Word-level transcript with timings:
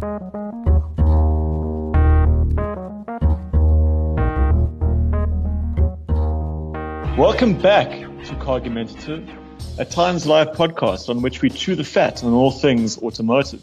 Welcome 0.00 0.30
back 7.60 7.90
to 7.90 8.34
Cargumentative, 8.36 9.28
a 9.78 9.84
Times 9.84 10.24
Live 10.24 10.52
podcast 10.52 11.10
on 11.10 11.20
which 11.20 11.42
we 11.42 11.50
chew 11.50 11.74
the 11.74 11.84
fat 11.84 12.24
on 12.24 12.32
all 12.32 12.50
things 12.50 12.96
automotive. 12.96 13.62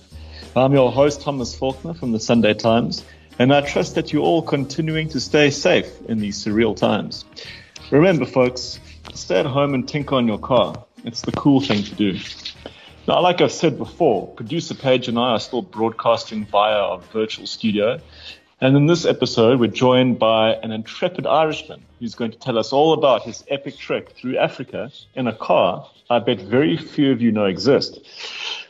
I'm 0.55 0.73
your 0.73 0.91
host, 0.91 1.21
Thomas 1.21 1.57
Faulkner 1.57 1.95
from 1.95 2.11
the 2.11 2.20
Sunday 2.20 2.54
Times, 2.54 3.04
and 3.39 3.51
I 3.51 3.61
trust 3.61 3.95
that 3.95 4.13
you're 4.13 4.21
all 4.21 4.43
continuing 4.43 5.09
to 5.09 5.19
stay 5.19 5.49
safe 5.49 5.91
in 6.07 6.19
these 6.19 6.38
surreal 6.38 6.75
times. 6.75 7.25
Remember, 7.89 8.25
folks, 8.25 8.79
stay 9.15 9.39
at 9.39 9.47
home 9.47 9.73
and 9.73 9.89
tinker 9.89 10.13
on 10.13 10.27
your 10.27 10.38
car. 10.38 10.85
It's 11.04 11.21
the 11.21 11.31
cool 11.31 11.61
thing 11.61 11.81
to 11.81 11.95
do. 11.95 12.19
Now, 13.07 13.21
like 13.21 13.39
I've 13.39 13.53
said 13.53 13.77
before, 13.77 14.27
producer 14.27 14.75
Paige 14.75 15.07
and 15.07 15.17
I 15.17 15.29
are 15.29 15.39
still 15.39 15.61
broadcasting 15.61 16.45
via 16.45 16.75
our 16.75 16.99
virtual 16.99 17.47
studio. 17.47 18.02
And 18.59 18.75
in 18.75 18.88
this 18.88 19.05
episode, 19.05 19.61
we're 19.61 19.67
joined 19.67 20.20
by 20.20 20.55
an 20.55 20.71
intrepid 20.71 21.25
Irishman 21.25 21.85
who's 21.99 22.15
going 22.15 22.31
to 22.31 22.38
tell 22.38 22.57
us 22.57 22.73
all 22.73 22.91
about 22.91 23.23
his 23.23 23.45
epic 23.48 23.77
trek 23.77 24.09
through 24.09 24.38
Africa 24.38 24.91
in 25.15 25.27
a 25.27 25.34
car 25.34 25.89
I 26.09 26.20
bet 26.20 26.39
very 26.39 26.77
few 26.77 27.12
of 27.12 27.21
you 27.21 27.31
know 27.31 27.45
exist. 27.45 27.99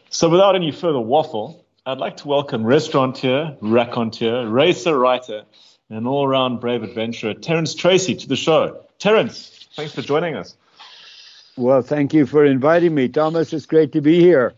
So 0.10 0.28
without 0.28 0.56
any 0.56 0.72
further 0.72 1.00
waffle, 1.00 1.64
I'd 1.86 2.00
like 2.00 2.18
to 2.18 2.28
welcome 2.28 2.64
restaurateur, 2.64 3.56
raconteur, 3.62 4.48
racer, 4.48 4.98
writer, 4.98 5.44
and 5.90 6.08
all-around 6.08 6.60
brave 6.60 6.84
adventurer, 6.84 7.34
Terence 7.36 7.76
Tracy, 7.76 8.16
to 8.16 8.28
the 8.28 8.36
show. 8.36 8.84
Terence, 8.98 9.68
thanks 9.76 9.94
for 9.94 10.02
joining 10.02 10.36
us. 10.36 10.58
Well, 11.58 11.82
thank 11.82 12.14
you 12.14 12.28
for 12.28 12.46
inviting 12.46 12.94
me, 12.94 13.08
Thomas. 13.08 13.52
It's 13.52 13.66
great 13.66 13.94
to 13.94 14.02
be 14.02 14.20
here. 14.20 14.54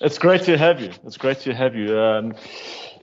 It's 0.00 0.18
great 0.18 0.42
to 0.42 0.58
have 0.58 0.80
you. 0.80 0.90
It's 1.04 1.16
great 1.16 1.38
to 1.42 1.54
have 1.54 1.76
you. 1.76 1.96
Um, 1.96 2.34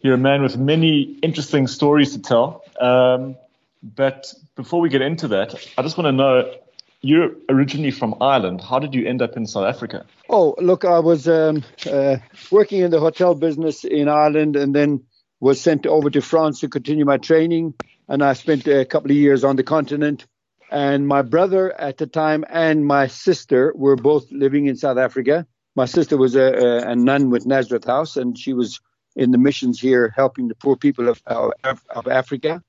you're 0.01 0.15
a 0.15 0.17
man 0.17 0.41
with 0.43 0.57
many 0.57 1.17
interesting 1.23 1.67
stories 1.67 2.11
to 2.11 2.21
tell. 2.21 2.65
Um, 2.81 3.37
but 3.81 4.33
before 4.57 4.81
we 4.81 4.89
get 4.89 5.01
into 5.01 5.29
that, 5.29 5.55
I 5.77 5.83
just 5.83 5.97
want 5.97 6.07
to 6.07 6.11
know 6.11 6.53
you're 6.99 7.31
originally 7.47 7.91
from 7.91 8.15
Ireland. 8.19 8.59
How 8.59 8.79
did 8.79 8.93
you 8.93 9.07
end 9.07 9.21
up 9.21 9.37
in 9.37 9.47
South 9.47 9.73
Africa? 9.73 10.05
Oh, 10.27 10.55
look, 10.57 10.83
I 10.83 10.99
was 10.99 11.25
um, 11.25 11.63
uh, 11.89 12.17
working 12.51 12.81
in 12.81 12.91
the 12.91 12.99
hotel 12.99 13.35
business 13.35 13.85
in 13.85 14.09
Ireland 14.09 14.57
and 14.57 14.75
then 14.75 15.01
was 15.39 15.61
sent 15.61 15.85
over 15.85 16.09
to 16.09 16.21
France 16.21 16.59
to 16.59 16.67
continue 16.67 17.05
my 17.05 17.17
training. 17.17 17.73
And 18.09 18.21
I 18.21 18.33
spent 18.33 18.67
a 18.67 18.83
couple 18.83 19.11
of 19.11 19.17
years 19.17 19.45
on 19.45 19.55
the 19.55 19.63
continent. 19.63 20.25
And 20.71 21.07
my 21.07 21.21
brother 21.21 21.79
at 21.79 21.97
the 21.97 22.07
time 22.07 22.45
and 22.49 22.85
my 22.85 23.07
sister 23.07 23.73
were 23.75 23.95
both 23.95 24.31
living 24.31 24.65
in 24.65 24.75
South 24.75 24.97
Africa. 24.97 25.45
My 25.75 25.85
sister 25.85 26.17
was 26.17 26.35
a, 26.35 26.83
a, 26.87 26.95
nun 26.95 27.29
with 27.29 27.45
Nazareth 27.45 27.85
House, 27.85 28.15
and 28.15 28.37
she 28.37 28.53
was 28.53 28.79
in 29.15 29.31
the 29.31 29.37
missions 29.37 29.79
here 29.79 30.13
helping 30.15 30.47
the 30.47 30.55
poor 30.55 30.75
people 30.75 31.09
of, 31.09 31.21
of, 31.25 31.83
of 31.89 32.07
Africa. 32.07 32.63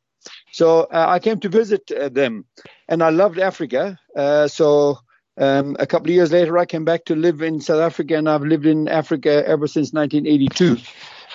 So 0.53 0.81
uh, 0.85 1.07
I 1.09 1.19
came 1.19 1.41
to 1.41 1.49
visit 1.49 1.91
uh, 1.91 2.09
them, 2.09 2.47
and 2.89 3.03
I 3.03 3.11
loved 3.11 3.39
Africa. 3.39 3.99
Uh, 4.17 4.49
so 4.49 4.99
um, 5.37 5.77
a 5.79 5.87
couple 5.87 6.09
of 6.09 6.15
years 6.15 6.33
later, 6.33 6.57
I 6.59 6.65
came 6.65 6.85
back 6.85 7.05
to 7.07 7.17
live 7.17 7.43
in 7.43 7.61
South 7.61 7.81
Africa, 7.81 8.17
and 8.17 8.29
I've 8.29 8.43
lived 8.43 8.67
in 8.67 8.89
Africa 8.89 9.47
ever 9.47 9.67
since 9.67 9.93
1982. 9.93 10.79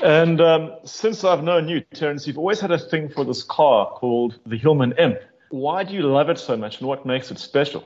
And 0.02 0.40
um, 0.40 0.72
since 0.86 1.24
I've 1.24 1.44
known 1.44 1.68
you, 1.68 1.82
Terence, 1.94 2.26
you've 2.26 2.38
always 2.38 2.62
had 2.62 2.72
a 2.72 2.80
thing 2.80 3.10
for 3.10 3.26
this 3.26 3.44
car 3.44 3.88
called 3.88 4.40
the 4.46 4.58
Hillman 4.58 4.94
Imp. 4.98 5.20
Why 5.50 5.84
do 5.84 5.94
you 5.94 6.04
love 6.04 6.30
it 6.30 6.40
so 6.40 6.56
much, 6.56 6.80
and 6.80 6.88
what 6.88 7.06
makes 7.06 7.32
it 7.32 7.40
special? 7.40 7.84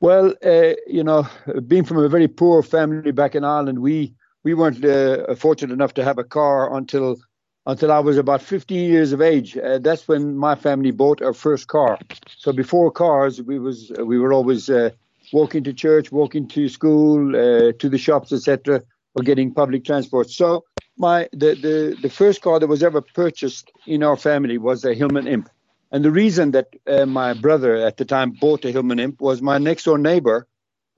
Well, 0.00 0.34
uh, 0.44 0.72
you 0.86 1.04
know, 1.04 1.28
being 1.66 1.84
from 1.84 1.98
a 1.98 2.08
very 2.08 2.26
poor 2.26 2.62
family 2.62 3.12
back 3.12 3.34
in 3.34 3.44
Ireland, 3.44 3.78
we 3.78 4.14
we 4.42 4.54
weren't 4.54 4.84
uh, 4.84 5.34
fortunate 5.36 5.72
enough 5.72 5.94
to 5.94 6.04
have 6.04 6.18
a 6.18 6.24
car 6.24 6.76
until 6.76 7.18
until 7.66 7.92
I 7.92 8.00
was 8.00 8.18
about 8.18 8.42
15 8.42 8.90
years 8.90 9.12
of 9.12 9.20
age. 9.20 9.56
Uh, 9.56 9.78
that's 9.78 10.08
when 10.08 10.36
my 10.36 10.56
family 10.56 10.90
bought 10.90 11.22
our 11.22 11.32
first 11.32 11.68
car. 11.68 11.98
So 12.26 12.52
before 12.52 12.90
cars, 12.90 13.40
we 13.40 13.58
was 13.58 13.92
we 14.04 14.18
were 14.18 14.32
always 14.32 14.68
uh, 14.68 14.90
walking 15.32 15.62
to 15.64 15.72
church, 15.72 16.10
walking 16.10 16.48
to 16.48 16.68
school, 16.68 17.36
uh, 17.36 17.72
to 17.78 17.88
the 17.88 17.98
shops, 17.98 18.32
etc., 18.32 18.82
or 19.14 19.22
getting 19.22 19.54
public 19.54 19.84
transport. 19.84 20.30
So 20.30 20.64
my 20.96 21.28
the, 21.32 21.54
the 21.54 21.96
the 22.02 22.10
first 22.10 22.42
car 22.42 22.58
that 22.58 22.66
was 22.66 22.82
ever 22.82 23.00
purchased 23.00 23.70
in 23.86 24.02
our 24.02 24.16
family 24.16 24.58
was 24.58 24.84
a 24.84 24.94
Hillman 24.94 25.28
Imp. 25.28 25.48
And 25.92 26.02
the 26.02 26.10
reason 26.10 26.52
that 26.52 26.68
uh, 26.86 27.04
my 27.04 27.34
brother 27.34 27.76
at 27.76 27.98
the 27.98 28.06
time 28.06 28.32
bought 28.32 28.64
a 28.64 28.72
Hillman 28.72 28.98
Imp 28.98 29.20
was 29.20 29.42
my 29.42 29.58
next 29.58 29.84
door 29.84 29.98
neighbor, 29.98 30.48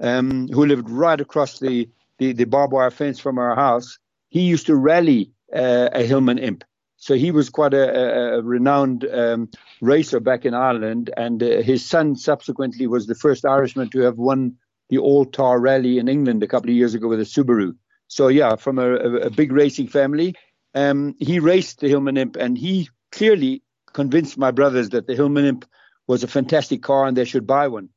um, 0.01 0.47
who 0.49 0.65
lived 0.65 0.89
right 0.89 1.21
across 1.21 1.59
the, 1.59 1.89
the, 2.19 2.33
the 2.33 2.45
barbed 2.45 2.73
wire 2.73 2.93
fence 2.93 3.19
from 3.19 3.39
our 3.39 3.57
house. 3.57 3.99
He 4.29 4.43
used 4.43 4.67
to 4.67 4.77
rally 4.77 5.33
uh, 5.53 5.89
a 5.93 6.05
Hillman 6.05 6.39
Imp. 6.39 6.63
So 6.97 7.15
he 7.15 7.33
was 7.33 7.51
quite 7.51 7.75
a, 7.75 8.37
a 8.37 8.43
renowned 8.43 9.05
um, 9.05 9.51
racer 9.83 10.21
back 10.21 10.47
in 10.47 10.55
Ireland, 10.55 11.11
and 11.17 11.43
uh, 11.43 11.61
his 11.61 11.85
son 11.85 12.17
subsequently 12.17 12.87
was 12.87 13.07
the 13.07 13.15
first 13.17 13.45
Irishman 13.45 13.91
to 13.91 14.01
have 14.01 14.17
won 14.17 14.57
the 14.89 14.99
All 14.99 15.25
Tar 15.25 15.61
Rally 15.61 15.99
in 15.99 16.09
England 16.09 16.43
a 16.43 16.47
couple 16.47 16.71
of 16.71 16.77
years 16.77 16.95
ago 16.95 17.09
with 17.09 17.21
a 17.21 17.25
Subaru. 17.25 17.75
So 18.07 18.29
yeah, 18.29 18.57
from 18.57 18.79
a, 18.79 18.95
a 18.95 19.31
big 19.31 19.53
racing 19.53 19.89
family, 19.89 20.35
um, 20.73 21.15
he 21.19 21.41
raced 21.41 21.81
the 21.81 21.89
Hillman 21.89 22.17
Imp, 22.17 22.37
and 22.37 22.57
he 22.57 22.89
clearly 23.11 23.63
convinced 23.95 24.37
my 24.37 24.51
brothers 24.51 24.91
that 24.91 25.07
the 25.07 25.15
Hillman 25.15 25.47
Imp 25.47 25.65
was 26.07 26.23
a 26.23 26.29
fantastic 26.29 26.83
car 26.83 27.07
and 27.07 27.17
they 27.17 27.25
should 27.25 27.47
buy 27.47 27.69
one. 27.69 27.89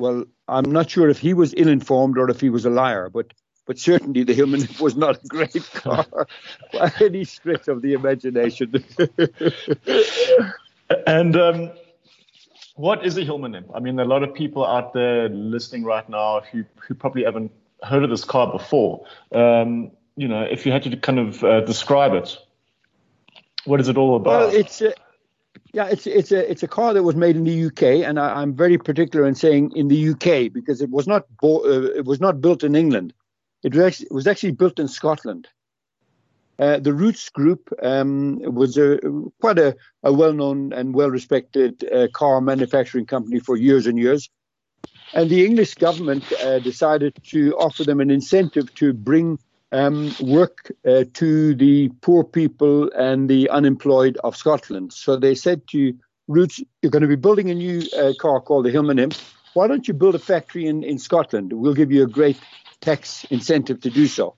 Well, 0.00 0.24
I'm 0.48 0.72
not 0.72 0.90
sure 0.90 1.08
if 1.08 1.20
he 1.20 1.34
was 1.34 1.54
ill-informed 1.56 2.18
or 2.18 2.28
if 2.28 2.40
he 2.40 2.50
was 2.50 2.64
a 2.64 2.70
liar, 2.70 3.08
but 3.08 3.32
but 3.66 3.78
certainly 3.78 4.22
the 4.22 4.34
Hillman 4.34 4.62
Imp 4.62 4.80
was 4.80 4.96
not 4.96 5.22
a 5.22 5.28
great 5.28 5.70
car 5.74 6.06
by 6.72 6.92
any 7.00 7.24
stretch 7.24 7.68
of 7.68 7.82
the 7.82 7.92
imagination. 7.92 8.84
and 11.06 11.36
um, 11.36 11.70
what 12.76 13.04
is 13.04 13.18
a 13.18 13.24
Hillman 13.24 13.54
Imp? 13.54 13.70
I 13.74 13.80
mean, 13.80 13.98
a 13.98 14.04
lot 14.04 14.22
of 14.22 14.34
people 14.34 14.64
out 14.64 14.92
there 14.92 15.28
listening 15.28 15.84
right 15.84 16.08
now 16.08 16.42
who 16.52 16.64
who 16.76 16.94
probably 16.94 17.24
haven't 17.24 17.52
heard 17.82 18.04
of 18.04 18.10
this 18.10 18.24
car 18.24 18.50
before. 18.50 19.04
Um, 19.32 19.90
you 20.16 20.28
know, 20.28 20.42
if 20.42 20.64
you 20.64 20.72
had 20.72 20.84
to 20.84 20.96
kind 20.96 21.18
of 21.18 21.44
uh, 21.44 21.60
describe 21.60 22.14
it, 22.14 22.38
what 23.64 23.80
is 23.80 23.88
it 23.88 23.96
all 23.96 24.16
about? 24.16 24.48
Well, 24.48 24.54
it's 24.54 24.80
yeah, 25.76 25.88
it's 25.88 26.06
it's 26.06 26.32
a 26.32 26.50
it's 26.50 26.62
a 26.62 26.68
car 26.68 26.94
that 26.94 27.02
was 27.02 27.16
made 27.16 27.36
in 27.36 27.44
the 27.44 27.66
UK, 27.66 27.82
and 28.08 28.18
I, 28.18 28.40
am 28.40 28.54
very 28.54 28.78
particular 28.78 29.26
in 29.26 29.34
saying 29.34 29.72
in 29.76 29.88
the 29.88 30.08
UK 30.08 30.50
because 30.50 30.80
it 30.80 30.88
was 30.88 31.06
not 31.06 31.24
bo- 31.42 31.66
uh, 31.66 31.90
it 31.94 32.06
was 32.06 32.18
not 32.18 32.40
built 32.40 32.64
in 32.64 32.74
England. 32.74 33.12
It 33.62 33.74
was 33.74 33.84
actually, 33.84 34.06
it 34.06 34.14
was 34.14 34.26
actually 34.26 34.52
built 34.52 34.78
in 34.78 34.88
Scotland. 34.88 35.48
Uh, 36.58 36.78
the 36.78 36.94
Rootes 36.94 37.28
Group 37.28 37.70
um, 37.82 38.38
was 38.54 38.78
a, 38.78 38.98
quite 39.42 39.58
a, 39.58 39.76
a 40.02 40.10
well-known 40.10 40.72
and 40.72 40.94
well-respected 40.94 41.84
uh, 41.92 42.08
car 42.14 42.40
manufacturing 42.40 43.04
company 43.04 43.38
for 43.38 43.54
years 43.54 43.86
and 43.86 43.98
years, 43.98 44.30
and 45.12 45.28
the 45.28 45.44
English 45.44 45.74
government 45.74 46.24
uh, 46.42 46.58
decided 46.60 47.18
to 47.32 47.54
offer 47.58 47.84
them 47.84 48.00
an 48.00 48.10
incentive 48.10 48.74
to 48.76 48.94
bring 48.94 49.38
um, 49.72 50.14
work 50.20 50.70
uh, 50.86 51.04
to 51.14 51.54
the 51.54 51.90
poor 52.00 52.24
people 52.24 52.90
and 52.92 53.28
the 53.28 53.50
unemployed 53.50 54.16
of 54.22 54.36
Scotland. 54.36 54.92
So 54.92 55.16
they 55.16 55.34
said 55.34 55.66
to 55.68 55.94
Rootes, 56.28 56.62
you're 56.82 56.90
going 56.90 57.02
to 57.02 57.08
be 57.08 57.16
building 57.16 57.50
a 57.50 57.54
new 57.54 57.82
uh, 57.96 58.12
car 58.18 58.40
called 58.40 58.66
the 58.66 58.70
Hillman 58.70 58.98
Imp. 58.98 59.14
Why 59.54 59.66
don't 59.66 59.86
you 59.88 59.94
build 59.94 60.14
a 60.14 60.18
factory 60.18 60.66
in, 60.66 60.82
in 60.82 60.98
Scotland? 60.98 61.52
We'll 61.52 61.74
give 61.74 61.90
you 61.90 62.02
a 62.02 62.08
great 62.08 62.38
tax 62.80 63.24
incentive 63.30 63.80
to 63.82 63.90
do 63.90 64.06
so. 64.06 64.36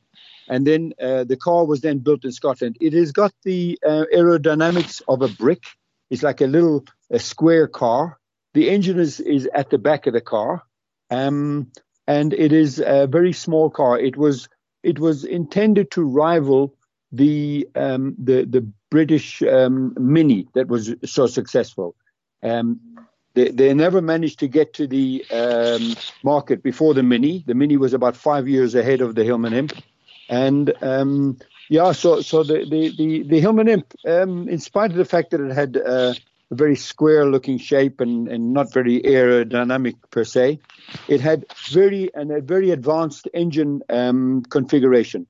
And 0.49 0.67
then 0.67 0.93
uh, 1.01 1.25
the 1.25 1.37
car 1.37 1.67
was 1.67 1.81
then 1.81 1.99
built 1.99 2.25
in 2.25 2.33
Scotland. 2.33 2.79
It 2.81 2.93
has 2.95 3.13
got 3.13 3.33
the 3.43 3.79
uh, 3.85 4.05
aerodynamics 4.15 5.03
of 5.07 5.23
a 5.23 5.29
brick. 5.29 5.63
It's 6.11 6.23
like 6.23 6.41
a 6.41 6.47
little 6.47 6.85
a 7.11 7.19
square 7.19 7.69
car. 7.69 8.19
The 8.55 8.71
engine 8.71 8.99
is, 8.99 9.21
is 9.21 9.49
at 9.55 9.71
the 9.71 9.79
back 9.79 10.07
of 10.07 10.15
the 10.15 10.23
car. 10.23 10.63
Um, 11.11 11.71
and 12.07 12.33
it 12.33 12.53
is 12.53 12.83
a 12.85 13.07
very 13.07 13.33
small 13.33 13.69
car. 13.69 13.99
It 13.99 14.17
was 14.17 14.49
it 14.83 14.99
was 14.99 15.25
intended 15.25 15.91
to 15.93 16.03
rival 16.03 16.75
the 17.13 17.69
um, 17.75 18.15
the 18.19 18.45
the 18.45 18.67
British 18.91 19.43
um, 19.43 19.95
Mini 19.99 20.49
that 20.55 20.69
was 20.69 20.95
so 21.05 21.27
successful. 21.27 21.95
Um, 22.43 22.81
they, 23.35 23.51
they 23.51 23.75
never 23.75 24.01
managed 24.01 24.41
to 24.41 24.49
get 24.49 24.75
to 24.75 24.87
the 24.87 25.25
um, 25.31 25.95
market 26.25 26.63
before 26.63 26.95
the 26.95 27.03
Mini. 27.03 27.45
The 27.47 27.55
Mini 27.55 27.77
was 27.77 27.95
about 27.95 28.17
five 28.17 28.49
years 28.49 28.75
ahead 28.75 29.01
of 29.01 29.15
the 29.15 29.25
Hillman 29.25 29.53
Imp, 29.53 29.73
and 30.29 30.73
um, 30.83 31.39
yeah, 31.69 31.93
so 31.93 32.21
so 32.21 32.43
the 32.43 32.67
the 32.69 32.95
the, 32.97 33.23
the 33.23 33.41
Hillman 33.41 33.69
Imp, 33.69 33.95
um, 34.07 34.49
in 34.49 34.59
spite 34.59 34.91
of 34.91 34.97
the 34.97 35.05
fact 35.05 35.31
that 35.31 35.41
it 35.41 35.53
had 35.53 35.77
uh, 35.77 36.15
a 36.51 36.55
very 36.55 36.77
square-looking 36.77 37.59
shape 37.59 38.01
and, 38.01 38.29
and 38.29 38.53
not 38.53 38.73
very 38.73 39.01
aerodynamic 39.03 39.95
per 40.11 40.25
se. 40.25 40.59
It 41.09 41.21
had 41.21 41.45
very 41.71 42.11
and 42.15 42.33
a 42.33 42.41
very 42.41 42.71
advanced 42.71 43.29
engine 43.35 43.83
um, 43.91 44.43
configuration. 44.43 45.27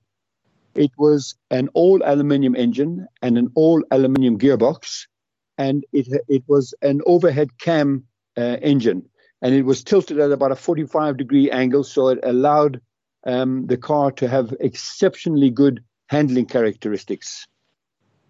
It 0.75 0.93
was 0.97 1.35
an 1.51 1.69
all 1.75 2.03
aluminium 2.05 2.55
engine 2.55 3.09
and 3.21 3.37
an 3.37 3.51
all 3.55 3.83
aluminium 3.91 4.39
gearbox, 4.39 5.07
and 5.57 5.85
it 5.93 6.07
it 6.29 6.45
was 6.47 6.73
an 6.83 7.01
overhead 7.05 7.59
cam 7.59 8.05
uh, 8.37 8.59
engine, 8.63 9.09
and 9.43 9.55
it 9.55 9.63
was 9.63 9.83
tilted 9.83 10.21
at 10.21 10.31
about 10.31 10.53
a 10.53 10.57
45 10.57 11.17
degree 11.17 11.51
angle, 11.51 11.83
so 11.83 12.09
it 12.09 12.21
allowed 12.23 12.81
um, 13.27 13.67
the 13.67 13.77
car 13.77 14.13
to 14.13 14.29
have 14.29 14.55
exceptionally 14.61 15.51
good 15.51 15.83
handling 16.07 16.47
characteristics. 16.47 17.47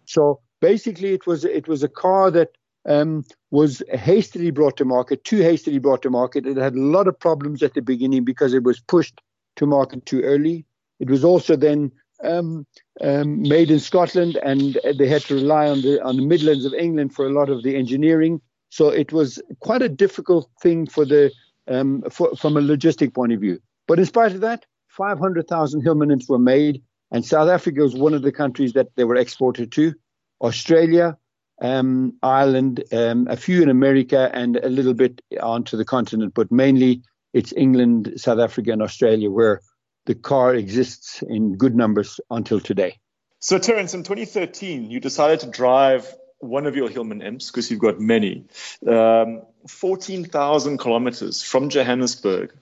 So 0.06 0.40
basically, 0.60 1.12
it 1.12 1.26
was 1.26 1.44
it 1.44 1.68
was 1.68 1.82
a 1.82 1.88
car 1.88 2.30
that 2.30 2.56
um, 2.88 3.24
was 3.50 3.82
hastily 3.90 4.50
brought 4.50 4.78
to 4.78 4.84
market, 4.84 5.22
too 5.22 5.42
hastily 5.42 5.78
brought 5.78 6.02
to 6.02 6.10
market. 6.10 6.46
It 6.46 6.56
had 6.56 6.74
a 6.74 6.80
lot 6.80 7.06
of 7.06 7.20
problems 7.20 7.62
at 7.62 7.74
the 7.74 7.82
beginning 7.82 8.24
because 8.24 8.54
it 8.54 8.64
was 8.64 8.80
pushed 8.80 9.20
to 9.56 9.66
market 9.66 10.06
too 10.06 10.22
early. 10.22 10.64
It 10.98 11.10
was 11.10 11.22
also 11.22 11.54
then 11.54 11.92
um, 12.24 12.66
um, 13.00 13.42
made 13.42 13.70
in 13.70 13.78
Scotland, 13.78 14.36
and 14.42 14.78
they 14.98 15.06
had 15.06 15.22
to 15.22 15.34
rely 15.34 15.68
on 15.68 15.82
the 15.82 16.02
on 16.02 16.16
the 16.16 16.26
Midlands 16.26 16.64
of 16.64 16.74
England 16.74 17.14
for 17.14 17.26
a 17.26 17.32
lot 17.32 17.50
of 17.50 17.62
the 17.62 17.76
engineering. 17.76 18.40
So 18.70 18.88
it 18.88 19.12
was 19.12 19.40
quite 19.60 19.82
a 19.82 19.88
difficult 19.88 20.50
thing 20.62 20.86
for 20.86 21.04
the 21.04 21.30
um, 21.68 22.02
for, 22.10 22.34
from 22.36 22.56
a 22.56 22.60
logistic 22.60 23.14
point 23.14 23.32
of 23.32 23.40
view. 23.40 23.60
But 23.86 23.98
in 23.98 24.06
spite 24.06 24.32
of 24.32 24.40
that, 24.40 24.64
500,000 24.88 25.82
Hillman 25.82 26.18
were 26.28 26.38
made, 26.38 26.82
and 27.10 27.24
South 27.24 27.48
Africa 27.48 27.82
was 27.82 27.94
one 27.94 28.14
of 28.14 28.22
the 28.22 28.32
countries 28.32 28.72
that 28.72 28.88
they 28.96 29.04
were 29.04 29.16
exported 29.16 29.70
to. 29.72 29.94
Australia, 30.40 31.16
um, 31.60 32.14
Ireland, 32.22 32.84
um, 32.92 33.26
a 33.28 33.36
few 33.36 33.62
in 33.62 33.68
America, 33.68 34.30
and 34.32 34.56
a 34.56 34.68
little 34.68 34.94
bit 34.94 35.20
onto 35.40 35.76
the 35.76 35.84
continent, 35.84 36.34
but 36.34 36.50
mainly 36.52 37.02
it's 37.32 37.52
England, 37.56 38.12
South 38.16 38.38
Africa, 38.38 38.72
and 38.72 38.82
Australia 38.82 39.30
where 39.30 39.60
the 40.06 40.14
car 40.14 40.54
exists 40.54 41.22
in 41.22 41.56
good 41.56 41.74
numbers 41.74 42.20
until 42.30 42.60
today. 42.60 42.98
So, 43.40 43.58
Terence, 43.58 43.94
in 43.94 44.02
2013, 44.02 44.90
you 44.90 45.00
decided 45.00 45.40
to 45.40 45.46
drive 45.46 46.12
one 46.40 46.66
of 46.66 46.76
your 46.76 46.88
Hillman 46.88 47.20
imps, 47.22 47.50
because 47.50 47.70
you've 47.70 47.80
got 47.80 48.00
many, 48.00 48.46
um, 48.86 49.42
14,000 49.66 50.78
kilometers 50.78 51.42
from 51.42 51.68
Johannesburg 51.68 52.52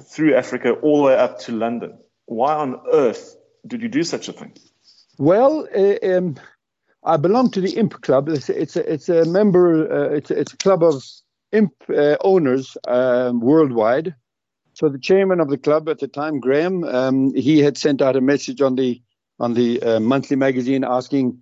through 0.00 0.34
Africa 0.34 0.72
all 0.72 0.98
the 0.98 1.04
way 1.04 1.16
up 1.16 1.38
to 1.40 1.52
London. 1.52 1.98
Why 2.26 2.54
on 2.54 2.80
earth 2.92 3.36
did 3.66 3.82
you 3.82 3.88
do 3.88 4.02
such 4.02 4.28
a 4.28 4.32
thing? 4.32 4.52
Well, 5.18 5.68
uh, 5.74 6.16
um, 6.16 6.36
I 7.06 7.16
belong 7.16 7.50
to 7.52 7.60
the 7.60 7.70
Imp 7.76 8.02
Club. 8.02 8.28
It's, 8.28 8.50
it's 8.50 8.74
a, 8.74 8.92
it's 8.92 9.08
a 9.08 9.24
member. 9.24 9.90
Uh, 9.90 10.16
it's 10.16 10.30
a, 10.32 10.40
it's 10.40 10.52
a 10.52 10.56
club 10.56 10.82
of 10.82 11.04
Imp 11.52 11.72
uh, 11.88 12.16
owners 12.22 12.76
um, 12.88 13.40
worldwide. 13.40 14.12
So 14.72 14.88
the 14.88 14.98
chairman 14.98 15.38
of 15.38 15.48
the 15.48 15.56
club 15.56 15.88
at 15.88 16.00
the 16.00 16.08
time, 16.08 16.40
Graham, 16.40 16.82
um, 16.82 17.32
he 17.32 17.60
had 17.60 17.78
sent 17.78 18.02
out 18.02 18.16
a 18.16 18.20
message 18.20 18.60
on 18.60 18.74
the 18.74 19.00
on 19.38 19.54
the 19.54 19.80
uh, 19.82 20.00
monthly 20.00 20.36
magazine 20.36 20.82
asking, 20.82 21.40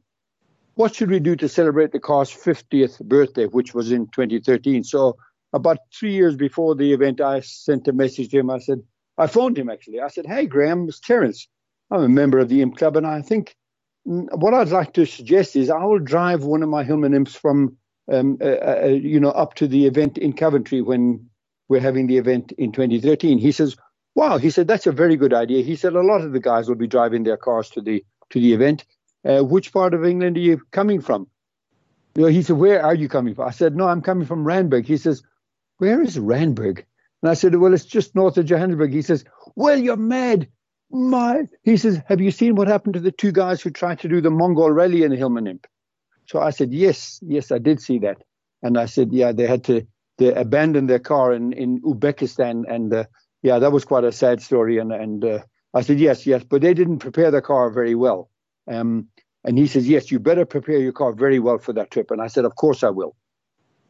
"What 0.74 0.94
should 0.94 1.10
we 1.10 1.18
do 1.18 1.34
to 1.36 1.48
celebrate 1.48 1.92
the 1.92 2.00
car's 2.00 2.30
50th 2.30 3.00
birthday, 3.00 3.46
which 3.46 3.72
was 3.72 3.90
in 3.90 4.06
2013?" 4.08 4.84
So 4.84 5.16
about 5.54 5.78
three 5.98 6.12
years 6.12 6.36
before 6.36 6.74
the 6.74 6.92
event, 6.92 7.22
I 7.22 7.40
sent 7.40 7.88
a 7.88 7.92
message 7.94 8.28
to 8.30 8.38
him. 8.38 8.50
I 8.50 8.58
said, 8.58 8.82
I 9.16 9.28
phoned 9.28 9.56
him 9.56 9.70
actually. 9.70 10.00
I 10.00 10.08
said, 10.08 10.26
"Hey, 10.26 10.44
Graham, 10.44 10.88
it's 10.88 11.00
Terence. 11.00 11.48
I'm 11.90 12.02
a 12.02 12.08
member 12.08 12.38
of 12.38 12.50
the 12.50 12.60
Imp 12.60 12.76
Club, 12.76 12.98
and 12.98 13.06
I 13.06 13.22
think 13.22 13.56
what 14.04 14.54
I'd 14.54 14.68
like 14.68 14.92
to 14.94 15.06
suggest 15.06 15.56
is 15.56 15.70
I 15.70 15.84
will 15.84 15.98
drive 15.98 16.44
one 16.44 16.62
of 16.62 16.68
my 16.68 16.84
Hillman 16.84 17.14
Imps 17.14 17.34
from, 17.34 17.76
um, 18.12 18.38
uh, 18.40 18.44
uh, 18.44 18.86
you 18.86 19.18
know, 19.18 19.30
up 19.30 19.54
to 19.54 19.66
the 19.66 19.86
event 19.86 20.18
in 20.18 20.32
Coventry 20.34 20.82
when 20.82 21.28
we're 21.68 21.80
having 21.80 22.06
the 22.06 22.18
event 22.18 22.52
in 22.52 22.72
2013. 22.72 23.38
He 23.38 23.52
says, 23.52 23.76
"Wow," 24.14 24.36
he 24.36 24.50
said, 24.50 24.68
"That's 24.68 24.86
a 24.86 24.92
very 24.92 25.16
good 25.16 25.32
idea." 25.32 25.62
He 25.62 25.76
said, 25.76 25.94
"A 25.94 26.02
lot 26.02 26.20
of 26.20 26.32
the 26.32 26.40
guys 26.40 26.68
will 26.68 26.76
be 26.76 26.86
driving 26.86 27.24
their 27.24 27.38
cars 27.38 27.70
to 27.70 27.80
the 27.80 28.04
to 28.30 28.40
the 28.40 28.52
event. 28.52 28.84
Uh, 29.26 29.42
which 29.42 29.72
part 29.72 29.94
of 29.94 30.04
England 30.04 30.36
are 30.36 30.40
you 30.40 30.60
coming 30.70 31.00
from?" 31.00 31.26
You 32.14 32.22
know, 32.22 32.28
he 32.28 32.42
said, 32.42 32.58
"Where 32.58 32.84
are 32.84 32.94
you 32.94 33.08
coming 33.08 33.34
from?" 33.34 33.48
I 33.48 33.52
said, 33.52 33.74
"No, 33.74 33.88
I'm 33.88 34.02
coming 34.02 34.26
from 34.26 34.44
Randburg." 34.44 34.84
He 34.84 34.98
says, 34.98 35.22
"Where 35.78 36.02
is 36.02 36.18
Randburg?" 36.18 36.84
And 37.22 37.30
I 37.30 37.34
said, 37.34 37.54
"Well, 37.54 37.72
it's 37.72 37.86
just 37.86 38.14
north 38.14 38.36
of 38.36 38.44
Johannesburg." 38.44 38.92
He 38.92 39.02
says, 39.02 39.24
"Well, 39.56 39.78
you're 39.78 39.96
mad." 39.96 40.48
My, 40.94 41.48
he 41.64 41.76
says, 41.76 42.00
have 42.06 42.20
you 42.20 42.30
seen 42.30 42.54
what 42.54 42.68
happened 42.68 42.94
to 42.94 43.00
the 43.00 43.10
two 43.10 43.32
guys 43.32 43.60
who 43.60 43.70
tried 43.70 43.98
to 43.98 44.08
do 44.08 44.20
the 44.20 44.30
Mongol 44.30 44.70
rally 44.70 45.02
in 45.02 45.10
Hillman 45.10 45.48
Imp? 45.48 45.66
So 46.26 46.40
I 46.40 46.50
said, 46.50 46.72
yes, 46.72 47.18
yes, 47.20 47.50
I 47.50 47.58
did 47.58 47.82
see 47.82 47.98
that. 47.98 48.22
And 48.62 48.78
I 48.78 48.86
said, 48.86 49.12
yeah, 49.12 49.32
they 49.32 49.48
had 49.48 49.64
to 49.64 49.84
they 50.18 50.32
their 50.32 51.00
car 51.00 51.32
in, 51.32 51.52
in 51.52 51.80
Uzbekistan. 51.82 52.62
And 52.72 52.94
uh, 52.94 53.04
yeah, 53.42 53.58
that 53.58 53.72
was 53.72 53.84
quite 53.84 54.04
a 54.04 54.12
sad 54.12 54.40
story. 54.40 54.78
And, 54.78 54.92
and 54.92 55.24
uh, 55.24 55.38
I 55.74 55.80
said, 55.80 55.98
yes, 55.98 56.26
yes, 56.26 56.44
but 56.44 56.62
they 56.62 56.74
didn't 56.74 57.00
prepare 57.00 57.32
their 57.32 57.42
car 57.42 57.70
very 57.70 57.96
well. 57.96 58.30
Um, 58.70 59.08
and 59.42 59.58
he 59.58 59.66
says, 59.66 59.88
yes, 59.88 60.12
you 60.12 60.20
better 60.20 60.46
prepare 60.46 60.78
your 60.78 60.92
car 60.92 61.12
very 61.12 61.40
well 61.40 61.58
for 61.58 61.72
that 61.72 61.90
trip. 61.90 62.12
And 62.12 62.22
I 62.22 62.28
said, 62.28 62.44
of 62.44 62.54
course 62.54 62.84
I 62.84 62.90
will. 62.90 63.16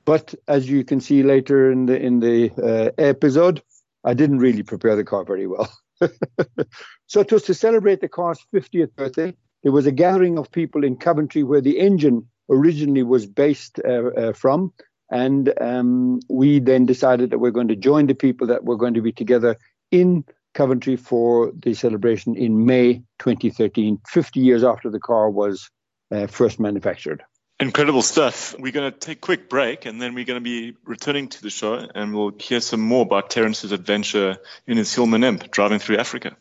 But 0.07 0.35
as 0.49 0.71
you 0.71 0.85
can 0.85 1.03
see 1.03 1.23
later 1.23 1.71
in 1.71 1.85
the 1.85 2.01
in 2.01 2.21
the 2.21 2.51
uh, 2.51 2.91
episode, 2.97 3.63
I 4.05 4.15
didn't 4.15 4.39
really 4.39 4.63
prepare 4.63 4.97
the 4.97 5.05
car 5.05 5.25
very 5.25 5.47
well. 5.47 5.71
so 7.07 7.21
it 7.21 7.33
was 7.33 7.43
to 7.45 7.55
celebrate 7.55 8.01
the 8.01 8.09
car's 8.09 8.41
50th 8.55 8.95
birthday. 8.95 9.35
There 9.63 9.73
was 9.73 9.87
a 9.87 9.93
gathering 9.93 10.39
of 10.39 10.51
people 10.51 10.85
in 10.85 10.97
Coventry 10.97 11.43
where 11.43 11.61
the 11.61 11.79
engine 11.79 12.29
originally 12.51 13.03
was 13.03 13.27
based 13.27 13.81
uh, 13.85 14.11
uh, 14.11 14.33
from. 14.33 14.73
And 15.11 15.53
um, 15.61 16.21
we 16.29 16.61
then 16.61 16.87
decided 16.87 17.31
that 17.31 17.39
we're 17.39 17.51
going 17.51 17.69
to 17.69 17.77
join 17.77 18.07
the 18.07 18.15
people 18.15 18.47
that 18.49 18.65
were 18.65 18.77
going 18.77 18.95
to 18.95 19.03
be 19.03 19.13
together 19.13 19.57
in 19.91 20.25
Coventry 20.55 20.97
for 20.97 21.53
the 21.55 21.75
celebration 21.75 22.37
in 22.37 22.65
May 22.65 23.03
2013, 23.19 24.01
50 24.07 24.41
years 24.41 24.65
after 24.65 24.91
the 24.91 25.01
car 25.01 25.31
was 25.31 25.71
uh, 26.11 26.27
first 26.27 26.61
manufactured. 26.61 27.23
Incredible 27.65 28.03
stuff. 28.03 28.55
We're 28.59 28.73
going 28.73 28.93
to 28.93 28.99
take 28.99 29.17
a 29.17 29.21
quick 29.21 29.49
break 29.49 29.87
and 29.87 30.01
then 30.01 30.15
we're 30.15 30.27
going 30.27 30.39
to 30.39 30.45
be 30.45 30.77
returning 30.85 31.29
to 31.29 31.41
the 31.41 31.49
show 31.49 31.89
and 31.95 32.15
we'll 32.15 32.35
hear 32.39 32.61
some 32.61 32.81
more 32.81 33.01
about 33.01 33.31
Terence's 33.31 33.73
adventure 33.73 34.37
in 34.67 34.77
his 34.77 34.95
Hillman 34.95 35.25
Imp 35.25 35.51
driving 35.51 35.79
through 35.79 35.97
Africa. 35.97 36.37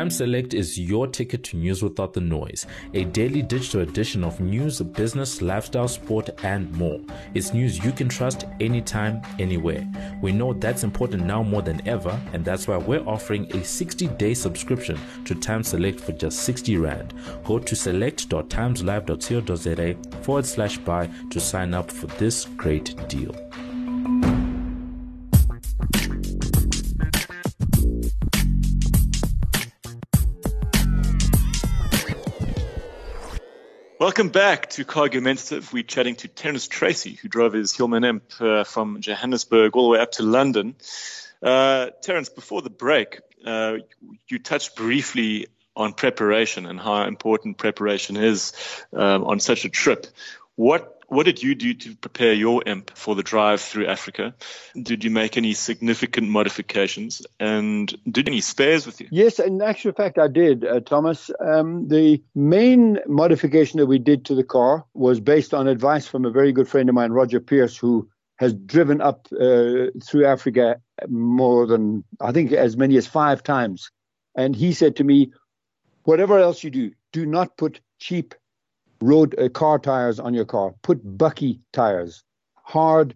Times 0.00 0.16
Select 0.16 0.54
is 0.54 0.80
your 0.80 1.06
ticket 1.06 1.44
to 1.44 1.58
news 1.58 1.82
without 1.82 2.14
the 2.14 2.22
noise, 2.22 2.66
a 2.94 3.04
daily 3.04 3.42
digital 3.42 3.82
edition 3.82 4.24
of 4.24 4.40
news, 4.40 4.80
business, 4.80 5.42
lifestyle, 5.42 5.88
sport, 5.88 6.30
and 6.42 6.72
more. 6.72 6.98
It's 7.34 7.52
news 7.52 7.84
you 7.84 7.92
can 7.92 8.08
trust 8.08 8.46
anytime, 8.60 9.20
anywhere. 9.38 9.86
We 10.22 10.32
know 10.32 10.54
that's 10.54 10.84
important 10.84 11.26
now 11.26 11.42
more 11.42 11.60
than 11.60 11.86
ever, 11.86 12.18
and 12.32 12.42
that's 12.42 12.66
why 12.66 12.78
we're 12.78 13.06
offering 13.06 13.54
a 13.54 13.62
60 13.62 14.06
day 14.06 14.32
subscription 14.32 14.98
to 15.26 15.34
Times 15.34 15.68
Select 15.68 16.00
for 16.00 16.12
just 16.12 16.44
60 16.44 16.78
Rand. 16.78 17.12
Go 17.44 17.58
to 17.58 17.76
select.timeslive.co.za 17.76 19.94
forward 20.22 20.46
slash 20.46 20.78
buy 20.78 21.10
to 21.28 21.38
sign 21.38 21.74
up 21.74 21.90
for 21.90 22.06
this 22.06 22.46
great 22.56 22.96
deal. 23.06 23.34
Welcome 34.10 34.30
back 34.30 34.70
to 34.70 34.84
Cargumentative. 34.84 35.72
We're 35.72 35.84
chatting 35.84 36.16
to 36.16 36.26
Terence 36.26 36.66
Tracy, 36.66 37.12
who 37.12 37.28
drove 37.28 37.52
his 37.52 37.72
Hillman 37.72 38.02
Imp 38.02 38.24
uh, 38.40 38.64
from 38.64 39.00
Johannesburg 39.00 39.76
all 39.76 39.84
the 39.84 39.90
way 39.90 40.00
up 40.00 40.10
to 40.14 40.24
London. 40.24 40.74
Uh, 41.40 41.90
Terence, 42.02 42.28
before 42.28 42.60
the 42.60 42.70
break, 42.70 43.20
uh, 43.46 43.76
you 44.26 44.40
touched 44.40 44.74
briefly 44.74 45.46
on 45.76 45.92
preparation 45.92 46.66
and 46.66 46.80
how 46.80 47.04
important 47.04 47.56
preparation 47.56 48.16
is 48.16 48.52
um, 48.92 49.22
on 49.22 49.38
such 49.38 49.64
a 49.64 49.68
trip. 49.68 50.08
What 50.56 50.99
what 51.10 51.26
did 51.26 51.42
you 51.42 51.56
do 51.56 51.74
to 51.74 51.96
prepare 51.96 52.32
your 52.32 52.62
imp 52.66 52.96
for 52.96 53.16
the 53.16 53.22
drive 53.22 53.60
through 53.60 53.86
Africa? 53.86 54.32
Did 54.80 55.02
you 55.02 55.10
make 55.10 55.36
any 55.36 55.54
significant 55.54 56.28
modifications 56.28 57.20
and 57.40 57.92
did 58.10 58.28
any 58.28 58.40
spares 58.40 58.86
with 58.86 59.00
you? 59.00 59.08
Yes, 59.10 59.40
in 59.40 59.60
actual 59.60 59.92
fact, 59.92 60.18
I 60.18 60.28
did, 60.28 60.64
uh, 60.64 60.78
Thomas. 60.80 61.28
Um, 61.40 61.88
the 61.88 62.22
main 62.36 63.00
modification 63.08 63.80
that 63.80 63.86
we 63.86 63.98
did 63.98 64.24
to 64.26 64.36
the 64.36 64.44
car 64.44 64.84
was 64.94 65.18
based 65.18 65.52
on 65.52 65.66
advice 65.66 66.06
from 66.06 66.24
a 66.24 66.30
very 66.30 66.52
good 66.52 66.68
friend 66.68 66.88
of 66.88 66.94
mine, 66.94 67.10
Roger 67.10 67.40
Pierce, 67.40 67.76
who 67.76 68.08
has 68.38 68.54
driven 68.54 69.00
up 69.00 69.26
uh, 69.32 69.86
through 70.04 70.26
Africa 70.26 70.80
more 71.08 71.66
than, 71.66 72.04
I 72.20 72.30
think, 72.30 72.52
as 72.52 72.76
many 72.76 72.96
as 72.96 73.08
five 73.08 73.42
times. 73.42 73.90
And 74.36 74.54
he 74.54 74.72
said 74.72 74.96
to 74.96 75.04
me, 75.04 75.32
whatever 76.04 76.38
else 76.38 76.62
you 76.62 76.70
do, 76.70 76.92
do 77.12 77.26
not 77.26 77.56
put 77.56 77.80
cheap 77.98 78.34
road 79.00 79.34
uh, 79.38 79.48
car 79.48 79.78
tires 79.78 80.18
on 80.20 80.34
your 80.34 80.44
car. 80.44 80.74
Put 80.82 81.04
bakkie 81.18 81.60
tires, 81.72 82.22
hard 82.54 83.14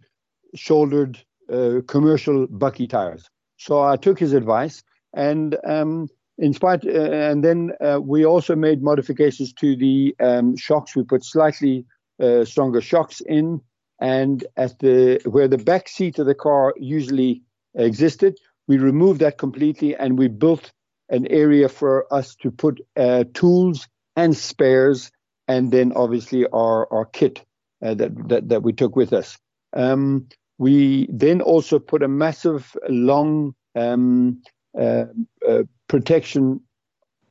shouldered 0.55 1.19
uh, 1.53 1.81
commercial 1.87 2.47
bakkie 2.47 2.89
tires. 2.89 3.29
So 3.57 3.83
I 3.83 3.97
took 3.97 4.19
his 4.19 4.33
advice, 4.33 4.83
and 5.15 5.57
um, 5.65 6.09
in 6.39 6.53
spite, 6.53 6.85
uh, 6.87 6.91
and 6.91 7.45
then 7.45 7.73
uh, 7.81 8.01
we 8.03 8.25
also 8.25 8.57
made 8.57 8.83
modifications 8.83 9.53
to 9.55 9.77
the 9.77 10.15
um, 10.21 10.57
shocks. 10.57 10.97
We 10.97 11.05
put 11.05 11.25
slightly 11.25 11.87
uh, 12.21 12.45
stronger 12.45 12.81
shocks 12.81 13.21
in, 13.21 13.61
and 14.01 14.45
at 14.57 14.79
the 14.81 15.21
where 15.25 15.49
the 15.49 15.59
back 15.59 15.89
seat 15.89 16.19
of 16.19 16.27
the 16.27 16.35
car 16.35 16.75
usually 16.77 17.43
existed, 17.75 18.39
we 18.67 18.79
removed 18.79 19.21
that 19.21 19.39
completely, 19.39 19.95
and 19.95 20.19
we 20.19 20.29
built 20.29 20.73
an 21.09 21.27
area 21.29 21.69
for 21.69 22.13
us 22.13 22.35
to 22.37 22.51
put 22.51 22.81
uh, 22.97 23.25
tools 23.35 23.87
and 24.17 24.37
spares 24.37 25.11
and 25.49 25.71
then 25.71 25.93
obviously 25.95 26.47
our, 26.47 26.93
our 26.93 27.05
kit 27.05 27.45
uh, 27.83 27.95
that, 27.95 28.29
that, 28.29 28.49
that 28.49 28.63
we 28.63 28.73
took 28.73 28.97
with 28.97 29.13
us. 29.13 29.37
Um, 29.75 30.29
we 30.59 31.09
then 31.11 31.41
also 31.41 31.79
put 31.79 32.03
a 32.03 32.09
massive, 32.09 32.77
long 32.89 33.55
um, 33.75 34.43
uh, 34.79 35.07
uh, 35.47 35.63
protection 35.89 36.61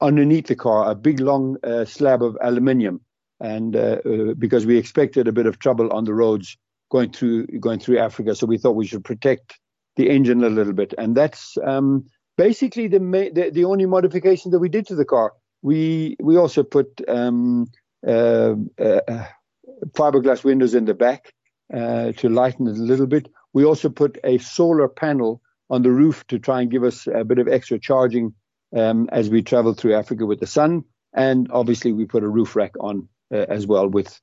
underneath 0.01 0.47
the 0.47 0.55
car, 0.55 0.91
a 0.91 0.95
big, 0.95 1.19
long 1.19 1.57
uh, 1.63 1.85
slab 1.85 2.21
of 2.21 2.37
aluminium, 2.41 3.01
and 3.39 3.75
uh, 3.75 3.97
uh, 4.05 4.33
because 4.37 4.65
we 4.65 4.77
expected 4.77 5.27
a 5.27 5.31
bit 5.31 5.45
of 5.45 5.59
trouble 5.59 5.91
on 5.93 6.03
the 6.03 6.13
roads 6.13 6.57
going 6.91 7.11
through 7.11 7.47
going 7.59 7.79
through 7.79 7.97
Africa, 7.97 8.35
so 8.35 8.45
we 8.45 8.57
thought 8.57 8.75
we 8.75 8.85
should 8.85 9.03
protect 9.03 9.59
the 9.95 10.09
engine 10.09 10.43
a 10.43 10.49
little 10.49 10.73
bit, 10.73 10.93
and 10.97 11.15
that's 11.15 11.57
um, 11.63 12.05
basically 12.37 12.87
the, 12.87 12.99
the, 12.99 13.51
the 13.53 13.65
only 13.65 13.85
modification 13.85 14.51
that 14.51 14.59
we 14.59 14.69
did 14.69 14.85
to 14.87 14.95
the 14.95 15.05
car. 15.05 15.33
We 15.61 16.17
we 16.21 16.37
also 16.37 16.63
put 16.63 17.01
um, 17.07 17.67
fiberglass 19.91 20.43
windows 20.43 20.73
in 20.73 20.85
the 20.85 20.93
back 20.93 21.33
uh, 21.73 22.11
to 22.13 22.29
lighten 22.29 22.67
it 22.67 22.77
a 22.77 22.81
little 22.81 23.07
bit. 23.07 23.29
We 23.53 23.65
also 23.65 23.89
put 23.89 24.17
a 24.23 24.37
solar 24.39 24.87
panel 24.87 25.41
on 25.69 25.81
the 25.83 25.91
roof 25.91 26.25
to 26.27 26.39
try 26.39 26.61
and 26.61 26.71
give 26.71 26.83
us 26.83 27.07
a 27.07 27.23
bit 27.23 27.39
of 27.39 27.47
extra 27.47 27.79
charging 27.79 28.33
um, 28.75 29.09
as 29.11 29.29
we 29.29 29.41
travel 29.41 29.73
through 29.73 29.95
Africa 29.95 30.25
with 30.25 30.39
the 30.39 30.47
sun. 30.47 30.83
And 31.13 31.47
obviously, 31.51 31.91
we 31.91 32.05
put 32.05 32.23
a 32.23 32.27
roof 32.27 32.55
rack 32.55 32.73
on 32.79 33.07
uh, 33.31 33.45
as 33.49 33.67
well 33.67 33.87
with 33.87 34.19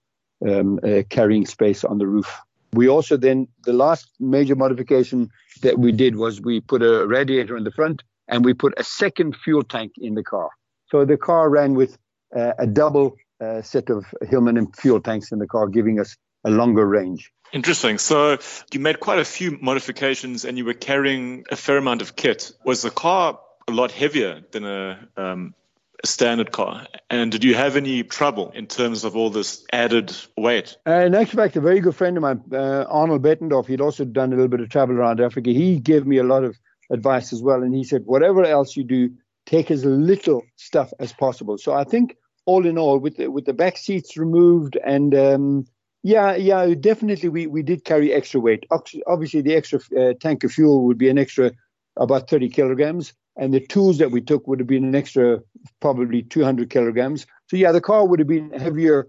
um, 0.46 0.78
carrying 1.08 1.46
space 1.46 1.84
on 1.84 1.98
the 1.98 2.06
roof. 2.06 2.40
We 2.72 2.88
also 2.88 3.16
then, 3.16 3.48
the 3.64 3.72
last 3.72 4.10
major 4.20 4.54
modification 4.54 5.30
that 5.62 5.78
we 5.78 5.92
did 5.92 6.16
was 6.16 6.40
we 6.40 6.60
put 6.60 6.82
a 6.82 7.06
radiator 7.06 7.56
in 7.56 7.64
the 7.64 7.72
front 7.72 8.02
and 8.28 8.44
we 8.44 8.54
put 8.54 8.74
a 8.76 8.84
second 8.84 9.36
fuel 9.36 9.64
tank 9.64 9.92
in 9.98 10.14
the 10.14 10.22
car. 10.22 10.50
So 10.90 11.04
the 11.04 11.16
car 11.16 11.50
ran 11.50 11.74
with 11.74 11.98
uh, 12.36 12.52
a 12.58 12.66
double 12.66 13.16
uh, 13.40 13.62
set 13.62 13.90
of 13.90 14.06
Hillman 14.22 14.56
and 14.56 14.74
fuel 14.76 15.00
tanks 15.00 15.32
in 15.32 15.38
the 15.38 15.46
car, 15.46 15.68
giving 15.68 16.00
us 16.00 16.16
a 16.44 16.50
longer 16.50 16.86
range. 16.86 17.30
Interesting. 17.52 17.98
So 17.98 18.38
you 18.72 18.80
made 18.80 19.00
quite 19.00 19.18
a 19.18 19.24
few 19.24 19.58
modifications 19.60 20.44
and 20.44 20.56
you 20.56 20.64
were 20.64 20.74
carrying 20.74 21.44
a 21.50 21.56
fair 21.56 21.76
amount 21.76 22.00
of 22.00 22.16
kit. 22.16 22.52
Was 22.64 22.82
the 22.82 22.90
car 22.90 23.38
a 23.68 23.72
lot 23.72 23.90
heavier 23.90 24.42
than 24.52 24.64
a 24.64 25.08
um, 25.16 25.54
a 26.02 26.06
standard 26.06 26.52
car. 26.52 26.86
And 27.08 27.30
did 27.30 27.44
you 27.44 27.54
have 27.54 27.76
any 27.76 28.02
trouble 28.02 28.50
in 28.50 28.66
terms 28.66 29.04
of 29.04 29.16
all 29.16 29.30
this 29.30 29.64
added 29.72 30.14
weight? 30.36 30.76
Uh, 30.86 30.92
in 30.92 31.14
actual 31.14 31.38
fact, 31.38 31.56
a 31.56 31.60
very 31.60 31.80
good 31.80 31.94
friend 31.94 32.16
of 32.16 32.22
mine, 32.22 32.42
uh, 32.52 32.84
Arnold 32.88 33.22
Bettendorf, 33.22 33.66
he'd 33.66 33.80
also 33.80 34.04
done 34.04 34.32
a 34.32 34.36
little 34.36 34.48
bit 34.48 34.60
of 34.60 34.68
travel 34.68 34.96
around 34.96 35.20
Africa. 35.20 35.50
He 35.50 35.78
gave 35.78 36.06
me 36.06 36.18
a 36.18 36.24
lot 36.24 36.44
of 36.44 36.56
advice 36.90 37.32
as 37.32 37.42
well. 37.42 37.62
And 37.62 37.74
he 37.74 37.84
said, 37.84 38.02
whatever 38.06 38.44
else 38.44 38.76
you 38.76 38.84
do, 38.84 39.10
take 39.46 39.70
as 39.70 39.84
little 39.84 40.42
stuff 40.56 40.92
as 40.98 41.12
possible. 41.12 41.58
So 41.58 41.72
I 41.72 41.84
think 41.84 42.16
all 42.46 42.66
in 42.66 42.78
all, 42.78 42.98
with 42.98 43.16
the, 43.16 43.28
with 43.28 43.44
the 43.44 43.52
back 43.52 43.76
seats 43.76 44.16
removed 44.16 44.76
and 44.76 45.14
um, 45.14 45.66
yeah, 46.02 46.34
yeah, 46.34 46.74
definitely 46.74 47.28
we, 47.28 47.46
we 47.46 47.62
did 47.62 47.84
carry 47.84 48.12
extra 48.12 48.40
weight. 48.40 48.64
Obviously, 49.06 49.42
the 49.42 49.54
extra 49.54 49.80
uh, 49.98 50.14
tank 50.18 50.44
of 50.44 50.52
fuel 50.52 50.86
would 50.86 50.96
be 50.96 51.10
an 51.10 51.18
extra 51.18 51.52
about 51.96 52.30
30 52.30 52.48
kilograms 52.48 53.12
and 53.36 53.54
the 53.54 53.60
tools 53.60 53.98
that 53.98 54.10
we 54.10 54.20
took 54.20 54.46
would 54.46 54.60
have 54.60 54.68
been 54.68 54.84
an 54.84 54.94
extra 54.94 55.42
probably 55.80 56.22
200 56.22 56.70
kilograms. 56.70 57.26
So 57.48 57.56
yeah, 57.56 57.72
the 57.72 57.80
car 57.80 58.06
would 58.06 58.18
have 58.18 58.28
been 58.28 58.50
heavier, 58.50 59.08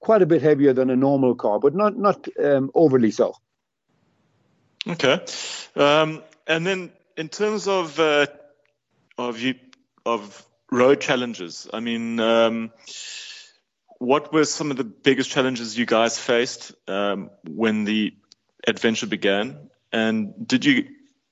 quite 0.00 0.22
a 0.22 0.26
bit 0.26 0.42
heavier 0.42 0.72
than 0.72 0.90
a 0.90 0.96
normal 0.96 1.34
car, 1.34 1.58
but 1.60 1.74
not 1.74 1.96
not 1.96 2.26
um, 2.42 2.70
overly 2.74 3.10
so. 3.10 3.34
Okay, 4.86 5.20
um, 5.76 6.22
and 6.46 6.66
then 6.66 6.90
in 7.16 7.28
terms 7.28 7.68
of 7.68 8.00
uh, 8.00 8.26
of 9.18 9.38
you 9.40 9.54
of 10.06 10.46
road 10.70 11.00
challenges, 11.00 11.68
I 11.72 11.80
mean. 11.80 12.20
Um, 12.20 12.72
what 14.00 14.32
were 14.32 14.44
some 14.44 14.70
of 14.70 14.76
the 14.76 14.84
biggest 14.84 15.28
challenges 15.28 15.76
you 15.76 15.84
guys 15.84 16.18
faced 16.18 16.72
um, 16.86 17.30
when 17.48 17.84
the 17.84 18.14
adventure 18.66 19.08
began? 19.08 19.70
And 19.92 20.46
did 20.46 20.64
you 20.64 20.84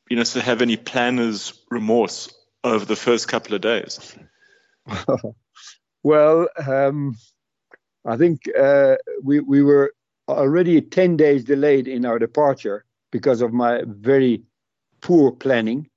you 0.09 0.17
know, 0.17 0.25
so 0.25 0.41
have 0.41 0.63
any 0.63 0.77
planner's 0.77 1.53
remorse 1.71 2.33
over 2.63 2.85
the 2.85 2.97
first 2.97 3.29
couple 3.29 3.55
of 3.55 3.61
days? 3.61 4.17
well, 6.03 6.49
um, 6.67 7.17
I 8.05 8.17
think 8.17 8.43
uh, 8.57 8.97
we 9.23 9.41
we 9.41 9.63
were 9.63 9.93
already 10.29 10.81
ten 10.81 11.17
days 11.17 11.45
delayed 11.45 11.89
in 11.89 12.05
our 12.05 12.19
departure 12.19 12.85
because 13.11 13.41
of 13.41 13.53
my 13.53 13.83
very 13.87 14.43
poor 15.01 15.33
planning 15.33 15.89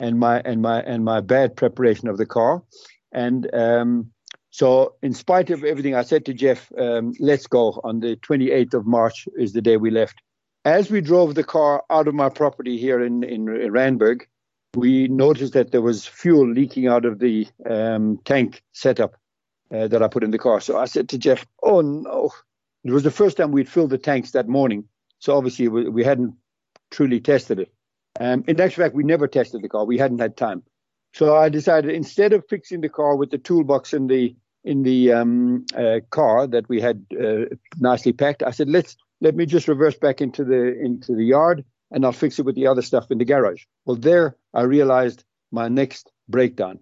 and 0.00 0.18
my 0.18 0.40
and 0.44 0.62
my 0.62 0.80
and 0.82 1.04
my 1.04 1.20
bad 1.20 1.56
preparation 1.56 2.08
of 2.08 2.18
the 2.18 2.26
car, 2.26 2.62
and 3.12 3.52
um, 3.54 4.10
so 4.50 4.94
in 5.02 5.12
spite 5.12 5.50
of 5.50 5.64
everything, 5.64 5.94
I 5.94 6.02
said 6.02 6.24
to 6.26 6.34
Jeff, 6.34 6.70
um, 6.78 7.12
"Let's 7.20 7.46
go." 7.46 7.80
On 7.84 8.00
the 8.00 8.16
28th 8.16 8.74
of 8.74 8.86
March 8.86 9.28
is 9.36 9.52
the 9.52 9.62
day 9.62 9.76
we 9.76 9.90
left, 9.90 10.22
as 10.64 10.90
we 10.90 11.00
drove 11.00 11.34
the 11.34 11.44
car 11.44 11.84
out 11.90 12.08
of 12.08 12.14
my 12.14 12.28
property 12.28 12.76
here 12.78 13.02
in, 13.02 13.22
in 13.24 13.46
Randburg, 13.46 14.26
we 14.74 15.08
noticed 15.08 15.54
that 15.54 15.72
there 15.72 15.82
was 15.82 16.06
fuel 16.06 16.46
leaking 16.46 16.86
out 16.86 17.04
of 17.04 17.18
the 17.18 17.46
um, 17.68 18.18
tank 18.24 18.62
setup 18.72 19.14
uh, 19.72 19.88
that 19.88 20.02
I 20.02 20.08
put 20.08 20.24
in 20.24 20.30
the 20.30 20.38
car. 20.38 20.60
So 20.60 20.76
I 20.76 20.84
said 20.84 21.08
to 21.10 21.18
Jeff, 21.18 21.46
"Oh 21.62 21.80
no!" 21.80 22.30
It 22.84 22.92
was 22.92 23.02
the 23.02 23.10
first 23.10 23.36
time 23.36 23.50
we'd 23.50 23.68
filled 23.68 23.90
the 23.90 23.98
tanks 23.98 24.32
that 24.32 24.48
morning, 24.48 24.84
so 25.18 25.36
obviously 25.36 25.68
we, 25.68 25.88
we 25.88 26.04
hadn't 26.04 26.34
truly 26.90 27.20
tested 27.20 27.60
it. 27.60 27.72
Um, 28.18 28.44
in 28.46 28.60
actual 28.60 28.84
fact, 28.84 28.94
we 28.94 29.04
never 29.04 29.28
tested 29.28 29.62
the 29.62 29.68
car; 29.68 29.84
we 29.84 29.98
hadn't 29.98 30.18
had 30.18 30.36
time. 30.36 30.62
So 31.14 31.36
I 31.36 31.48
decided 31.48 31.94
instead 31.94 32.32
of 32.32 32.46
fixing 32.48 32.80
the 32.80 32.88
car 32.88 33.16
with 33.16 33.30
the 33.30 33.38
toolbox 33.38 33.92
in 33.94 34.06
the 34.06 34.34
in 34.64 34.82
the 34.82 35.12
um, 35.12 35.64
uh, 35.76 36.00
car 36.10 36.46
that 36.46 36.68
we 36.68 36.80
had 36.80 37.06
uh, 37.18 37.54
nicely 37.78 38.12
packed, 38.12 38.42
I 38.42 38.50
said, 38.50 38.68
"Let's 38.68 38.96
let 39.20 39.34
me 39.34 39.46
just 39.46 39.68
reverse 39.68 39.96
back 39.96 40.20
into 40.20 40.44
the 40.44 40.78
into 40.78 41.14
the 41.14 41.24
yard 41.24 41.64
and 41.90 42.04
I'll 42.04 42.12
fix 42.12 42.38
it 42.38 42.44
with 42.44 42.54
the 42.54 42.66
other 42.66 42.82
stuff 42.82 43.10
in 43.10 43.18
the 43.18 43.24
garage. 43.24 43.64
Well, 43.84 43.96
there 43.96 44.36
I 44.54 44.62
realized 44.62 45.24
my 45.50 45.68
next 45.68 46.10
breakdown. 46.28 46.80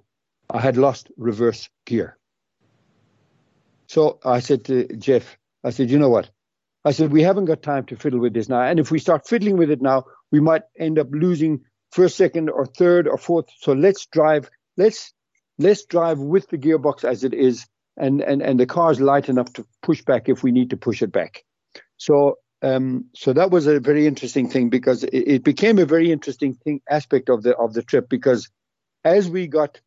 I 0.51 0.61
had 0.61 0.77
lost 0.77 1.11
reverse 1.17 1.69
gear. 1.85 2.17
So 3.89 4.19
I 4.25 4.41
said 4.41 4.65
to 4.67 4.87
Jeff, 4.97 5.37
I 5.65 5.71
said, 5.71 5.91
you 5.91 5.99
know 5.99 6.09
what? 6.09 6.31
I 6.85 6.93
said, 6.93 7.13
we 7.13 7.23
haven't 7.23 7.47
got 7.47 7.63
time 7.63 7.85
to 7.87 7.97
fiddle 7.97 8.21
with 8.21 8.33
this 8.33 8.49
now. 8.49 8.63
And 8.63 8.79
if 8.79 8.91
we 8.91 8.99
start 8.99 9.27
fiddling 9.27 9.57
with 9.57 9.71
it 9.71 9.83
now, 9.83 10.05
we 10.33 10.41
might 10.41 10.63
end 10.79 10.99
up 10.99 11.09
losing 11.11 11.61
first, 11.93 12.17
second, 12.17 12.51
or 12.51 12.67
third, 12.67 13.09
or 13.09 13.19
fourth. 13.19 13.47
So 13.59 13.73
let's 13.73 14.07
drive, 14.07 14.51
let's 14.77 15.13
let's 15.59 15.85
drive 15.85 16.19
with 16.19 16.49
the 16.49 16.59
gearbox 16.59 17.05
as 17.05 17.25
it 17.25 17.35
is, 17.35 17.67
and 17.97 18.21
and 18.21 18.43
and 18.43 18.61
the 18.61 18.67
car 18.67 18.91
is 18.91 19.01
light 19.01 19.29
enough 19.29 19.53
to 19.55 19.67
push 19.83 20.03
back 20.03 20.29
if 20.29 20.43
we 20.43 20.53
need 20.53 20.71
to 20.71 20.77
push 20.77 21.03
it 21.03 21.13
back. 21.13 21.45
So 21.97 22.39
um, 22.63 23.07
so 23.15 23.33
that 23.33 23.51
was 23.51 23.67
a 23.67 23.81
very 23.81 24.07
interesting 24.07 24.49
thing 24.49 24.71
because 24.71 25.05
it, 25.05 25.15
it, 25.15 25.45
became 25.45 25.79
a 25.79 25.85
very 25.85 26.11
interesting 26.11 26.55
thing 26.55 26.81
aspect 26.89 27.29
of 27.29 27.43
the 27.43 27.55
of 27.57 27.75
the 27.75 27.83
trip 27.83 28.09
because 28.09 28.49
as 29.05 29.29
we 29.29 29.47
got 29.47 29.81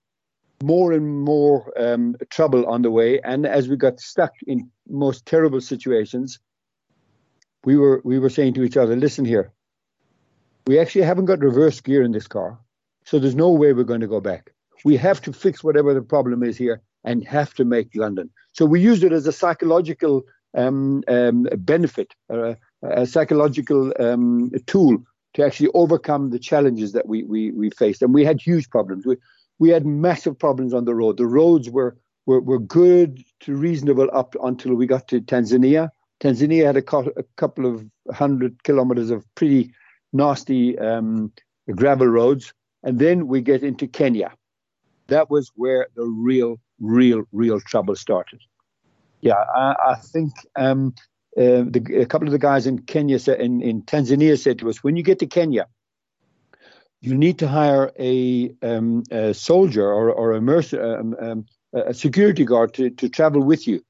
more 0.64 0.92
and 0.92 1.22
more 1.24 1.74
um, 1.78 2.16
trouble 2.30 2.66
on 2.68 2.82
the 2.84 2.92
way 2.92 3.20
and 3.22 3.46
as 3.46 3.68
we 3.68 3.76
got 3.76 4.00
stuck 4.00 4.34
in 4.46 4.70
most 4.88 5.26
terrible 5.26 5.62
situations, 5.62 6.40
we 7.66 7.76
were 7.76 8.02
we 8.06 8.20
were 8.20 8.30
saying 8.30 8.54
to 8.54 8.64
each 8.64 8.78
other, 8.78 8.96
"Listen 8.96 9.26
here, 9.26 9.52
we 10.68 10.80
actually 10.80 11.04
haven't 11.04 11.26
got 11.26 11.40
reverse 11.40 11.80
gear 11.82 12.04
in 12.04 12.12
this 12.12 12.28
car, 12.28 12.60
so 13.06 13.20
there's 13.20 13.36
no 13.36 13.50
way 13.50 13.74
we're 13.74 13.84
going 13.84 14.02
to 14.02 14.08
go 14.08 14.22
back. 14.22 14.52
We 14.86 14.96
have 14.98 15.22
to 15.24 15.34
fix 15.34 15.64
whatever 15.64 15.94
the 15.94 16.02
problem 16.02 16.44
is 16.44 16.58
here 16.58 16.82
and 17.04 17.26
have 17.28 17.54
to 17.56 17.66
make 17.66 17.96
London." 17.96 18.30
So 18.54 18.66
we 18.66 18.82
used 18.82 19.04
it 19.04 19.12
as 19.12 19.28
a 19.28 19.32
psychological 19.32 20.24
um, 20.56 21.04
um, 21.08 21.48
benefit, 21.58 22.14
uh, 22.30 22.56
a 22.84 23.06
psychological 23.06 23.94
um, 24.00 24.52
tool 24.66 24.98
to 25.34 25.46
actually 25.46 25.70
overcome 25.74 26.32
the 26.32 26.40
challenges 26.40 26.92
that 26.94 27.08
we, 27.08 27.24
we, 27.24 27.52
we 27.52 27.70
faced. 27.70 28.02
And 28.02 28.14
we 28.14 28.26
had 28.26 28.42
huge 28.42 28.70
problems. 28.70 29.06
We, 29.06 29.18
we 29.60 29.70
had 29.70 29.86
massive 29.86 30.38
problems 30.38 30.74
on 30.74 30.86
the 30.86 30.96
road. 30.96 31.18
The 31.18 31.28
roads 31.28 31.70
were, 31.70 31.98
were, 32.26 32.42
were 32.42 32.60
good 32.60 33.24
to 33.42 33.56
reasonable 33.56 34.10
up 34.14 34.36
until 34.44 34.74
we 34.74 34.88
got 34.88 35.08
to 35.10 35.22
Tanzania. 35.22 35.90
Tanzania 36.20 36.66
had 36.66 36.78
a, 36.78 36.82
co- 36.82 37.14
a 37.16 37.24
couple 37.38 37.66
of 37.66 37.86
hundred 38.12 38.64
kilometers 38.64 39.12
of 39.12 39.24
pretty 39.36 39.72
nasty 40.14 40.78
um, 40.80 41.32
gravel 41.76 42.08
roads. 42.08 42.54
And 42.84 42.98
then 43.00 43.28
we 43.28 43.42
get 43.42 43.64
into 43.64 43.88
Kenya. 43.88 44.32
That 45.08 45.30
was 45.30 45.52
where 45.56 45.88
the 45.96 46.06
real, 46.06 46.60
real, 46.80 47.24
real 47.32 47.60
trouble 47.60 47.96
started. 47.96 48.42
Yeah, 49.22 49.44
I, 49.56 49.76
I 49.88 49.96
think 49.96 50.32
um, 50.56 50.94
uh, 51.38 51.66
the, 51.68 52.02
a 52.02 52.06
couple 52.06 52.28
of 52.28 52.32
the 52.32 52.40
guys 52.40 52.68
in 52.68 52.80
Kenya 52.80 53.20
in, 53.38 53.62
in 53.62 53.82
Tanzania 53.82 54.40
said 54.40 54.60
to 54.60 54.70
us, 54.70 54.84
when 54.84 54.96
you 54.96 55.04
get 55.04 55.20
to 55.20 55.28
Kenya, 55.28 55.68
you 57.02 57.16
need 57.16 57.40
to 57.40 57.48
hire 57.48 57.92
a, 58.00 58.54
um, 58.62 59.04
a 59.12 59.34
soldier 59.34 59.86
or, 59.86 60.12
or 60.12 60.34
a, 60.34 60.42
merc- 60.42 60.74
um, 60.74 61.16
um, 61.20 61.46
a 61.74 61.94
security 61.94 62.46
guard 62.46 62.74
to, 62.76 62.90
to 62.92 63.10
travel 63.10 63.42
with 63.42 63.68
you 63.68 63.82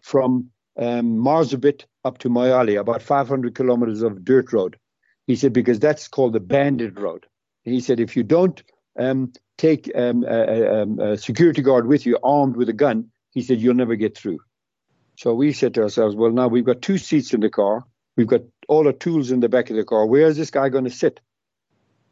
from 0.00 0.50
um, 0.76 1.16
Marsabit 1.16 1.84
up 2.04 2.18
to 2.18 2.28
Moyale, 2.28 2.80
about 2.80 3.02
500 3.02 3.54
kilometers 3.54 4.02
of 4.02 4.24
dirt 4.24 4.52
road. 4.52 4.76
He 5.28 5.36
said, 5.36 5.52
because 5.52 5.78
that's 5.78 6.08
called 6.08 6.32
the 6.32 6.40
bandit 6.40 6.98
road. 6.98 7.26
He 7.62 7.80
said, 7.80 8.00
if 8.00 8.16
you 8.16 8.22
don't 8.22 8.60
um, 8.98 9.30
take 9.58 9.92
um, 9.94 10.24
a, 10.24 10.40
a, 10.42 11.12
a, 11.12 11.18
security 11.18 11.60
guard 11.60 11.86
with 11.86 12.06
you 12.06 12.18
armed 12.24 12.56
with 12.56 12.70
a 12.70 12.72
gun, 12.72 13.10
he 13.32 13.42
said, 13.42 13.60
you'll 13.60 13.74
never 13.74 13.94
get 13.94 14.16
through. 14.16 14.38
So 15.16 15.34
we 15.34 15.52
said 15.52 15.74
to 15.74 15.82
ourselves, 15.82 16.16
well, 16.16 16.30
now 16.30 16.48
we've 16.48 16.64
got 16.64 16.80
two 16.80 16.96
seats 16.96 17.34
in 17.34 17.40
the 17.40 17.50
car. 17.50 17.84
We've 18.16 18.26
got 18.26 18.40
all 18.68 18.86
our 18.86 18.92
tools 18.94 19.30
in 19.30 19.40
the 19.40 19.50
back 19.50 19.68
of 19.68 19.76
the 19.76 19.84
car. 19.84 20.06
Where 20.06 20.26
is 20.28 20.38
this 20.38 20.50
guy 20.50 20.70
going 20.70 20.84
to 20.84 20.90
sit? 20.90 21.20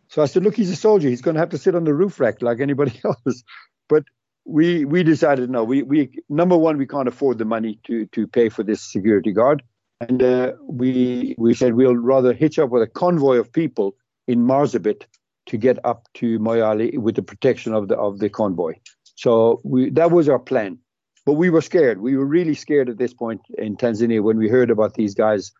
So 0.08 0.20
I 0.20 0.26
said, 0.26 0.44
look, 0.44 0.54
he's 0.54 0.70
a 0.70 0.76
soldier. 0.76 1.08
He's 1.08 1.22
going 1.22 1.36
to 1.36 1.40
have 1.40 1.50
to 1.50 1.58
sit 1.58 1.74
on 1.74 1.84
the 1.84 1.94
roof 1.94 2.20
rack 2.20 2.42
like 2.42 2.60
anybody 2.60 3.00
else. 3.04 3.42
But 3.88 4.04
we 4.44 4.84
we 4.84 5.02
decided 5.02 5.50
no. 5.50 5.64
We 5.64 5.82
we 5.82 6.22
number 6.28 6.56
one, 6.56 6.76
we 6.76 6.86
can't 6.86 7.08
afford 7.08 7.38
the 7.38 7.44
money 7.44 7.80
to 7.84 8.06
to 8.06 8.28
pay 8.28 8.48
for 8.48 8.62
this 8.62 8.80
security 8.80 9.32
guard, 9.32 9.62
and 10.00 10.22
uh, 10.22 10.52
we 10.62 11.34
we 11.38 11.54
said 11.54 11.74
we'll 11.74 11.96
rather 11.96 12.32
hitch 12.32 12.58
up 12.58 12.70
with 12.70 12.82
a 12.82 12.86
convoy 12.86 13.36
of 13.36 13.52
people 13.52 13.96
in 14.26 14.40
Marsabit 14.44 15.04
to 15.46 15.56
get 15.56 15.78
up 15.84 16.08
to 16.14 16.38
Moyale 16.38 16.98
with 16.98 17.14
the 17.14 17.22
protection 17.22 17.72
of 17.72 17.88
the 17.88 17.96
of 17.96 18.18
the 18.18 18.28
convoy. 18.28 18.74
So 19.14 19.60
we 19.64 19.90
that 19.90 20.10
was 20.10 20.28
our 20.28 20.38
plan. 20.38 20.78
But 21.24 21.34
we 21.34 21.50
were 21.50 21.62
scared. 21.62 22.00
We 22.00 22.16
were 22.16 22.24
really 22.24 22.54
scared 22.54 22.88
at 22.88 22.98
this 22.98 23.12
point 23.12 23.40
in 23.58 23.76
Tanzania 23.76 24.22
when 24.22 24.38
we 24.38 24.48
heard 24.48 24.70
about 24.70 24.94
these 24.94 25.12
guys 25.12 25.50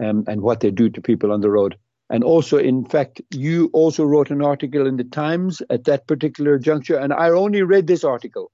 um, 0.00 0.24
and 0.28 0.40
what 0.40 0.60
they 0.60 0.70
do 0.70 0.88
to 0.88 1.00
people 1.00 1.32
on 1.32 1.40
the 1.40 1.50
road. 1.50 1.76
And 2.10 2.22
also, 2.22 2.58
in 2.58 2.84
fact, 2.84 3.20
you 3.32 3.68
also 3.72 4.04
wrote 4.04 4.30
an 4.30 4.40
article 4.40 4.86
in 4.86 4.96
the 4.96 5.02
Times 5.02 5.60
at 5.68 5.82
that 5.84 6.06
particular 6.06 6.58
juncture. 6.58 6.96
And 6.96 7.12
I 7.12 7.30
only 7.30 7.62
read 7.62 7.88
this 7.88 8.04
article 8.04 8.52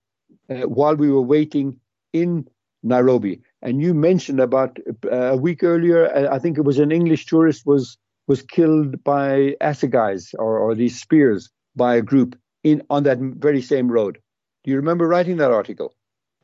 uh, 0.48 0.62
while 0.62 0.96
we 0.96 1.10
were 1.10 1.20
waiting 1.20 1.78
in 2.14 2.48
Nairobi. 2.82 3.42
And 3.62 3.80
you 3.80 3.94
mentioned 3.94 4.40
about 4.40 4.78
uh, 5.04 5.16
a 5.16 5.36
week 5.36 5.62
earlier, 5.62 6.12
uh, 6.12 6.34
I 6.34 6.38
think 6.40 6.58
it 6.58 6.64
was 6.64 6.78
an 6.78 6.90
English 6.90 7.26
tourist 7.26 7.64
was 7.64 7.96
was 8.26 8.42
killed 8.42 9.02
by 9.02 9.56
assegais 9.60 10.34
or, 10.38 10.58
or 10.58 10.74
these 10.74 11.00
spears 11.00 11.50
by 11.74 11.96
a 11.96 12.02
group 12.02 12.38
in 12.62 12.82
on 12.90 13.04
that 13.04 13.18
very 13.18 13.62
same 13.62 13.90
road. 13.90 14.18
Do 14.64 14.70
you 14.70 14.76
remember 14.76 15.06
writing 15.08 15.38
that 15.38 15.50
article? 15.50 15.94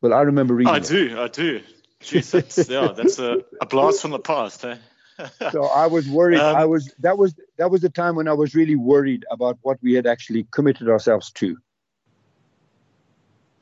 Well, 0.01 0.13
I 0.13 0.21
remember 0.21 0.53
reading. 0.53 0.73
I 0.73 0.79
do, 0.79 1.19
I 1.19 1.27
do. 1.27 1.61
Jeez, 2.01 2.31
that's, 2.31 2.69
yeah, 2.69 2.93
that's 2.95 3.19
a, 3.19 3.43
a 3.61 3.65
blast 3.65 4.01
from 4.01 4.11
the 4.11 4.19
past. 4.19 4.63
Eh? 4.63 4.77
so 5.51 5.65
I 5.65 5.87
was 5.87 6.07
worried. 6.07 6.39
Um, 6.39 6.55
I 6.55 6.65
was 6.65 6.93
that 6.99 7.17
was 7.17 7.35
that 7.57 7.69
was 7.69 7.81
the 7.81 7.89
time 7.89 8.15
when 8.15 8.27
I 8.27 8.33
was 8.33 8.55
really 8.55 8.75
worried 8.75 9.25
about 9.29 9.57
what 9.61 9.77
we 9.81 9.93
had 9.93 10.07
actually 10.07 10.47
committed 10.51 10.89
ourselves 10.89 11.31
to. 11.33 11.57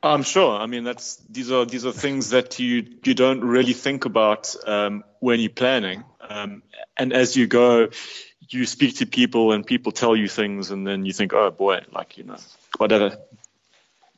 I'm 0.08 0.24
sure. 0.24 0.58
I 0.58 0.66
mean, 0.66 0.84
that's 0.84 1.18
these 1.30 1.52
are 1.52 1.66
these 1.66 1.86
are 1.86 1.92
things 1.92 2.32
that 2.32 2.60
you 2.60 2.86
you 3.04 3.14
don't 3.14 3.42
really 3.42 3.74
think 3.74 4.06
about 4.06 4.56
um, 4.66 5.04
when 5.20 5.40
you're 5.40 5.50
planning, 5.50 6.04
um, 6.22 6.64
and 6.96 7.14
as 7.14 7.36
you 7.36 7.48
go, 7.48 7.90
you 8.50 8.66
speak 8.66 8.98
to 8.98 9.06
people 9.06 9.52
and 9.52 9.66
people 9.66 9.92
tell 9.92 10.16
you 10.16 10.28
things, 10.28 10.72
and 10.72 10.86
then 10.86 11.06
you 11.06 11.14
think, 11.14 11.34
oh 11.34 11.52
boy, 11.52 11.82
like 11.92 12.18
you 12.18 12.24
know, 12.24 12.38
whatever, 12.78 13.18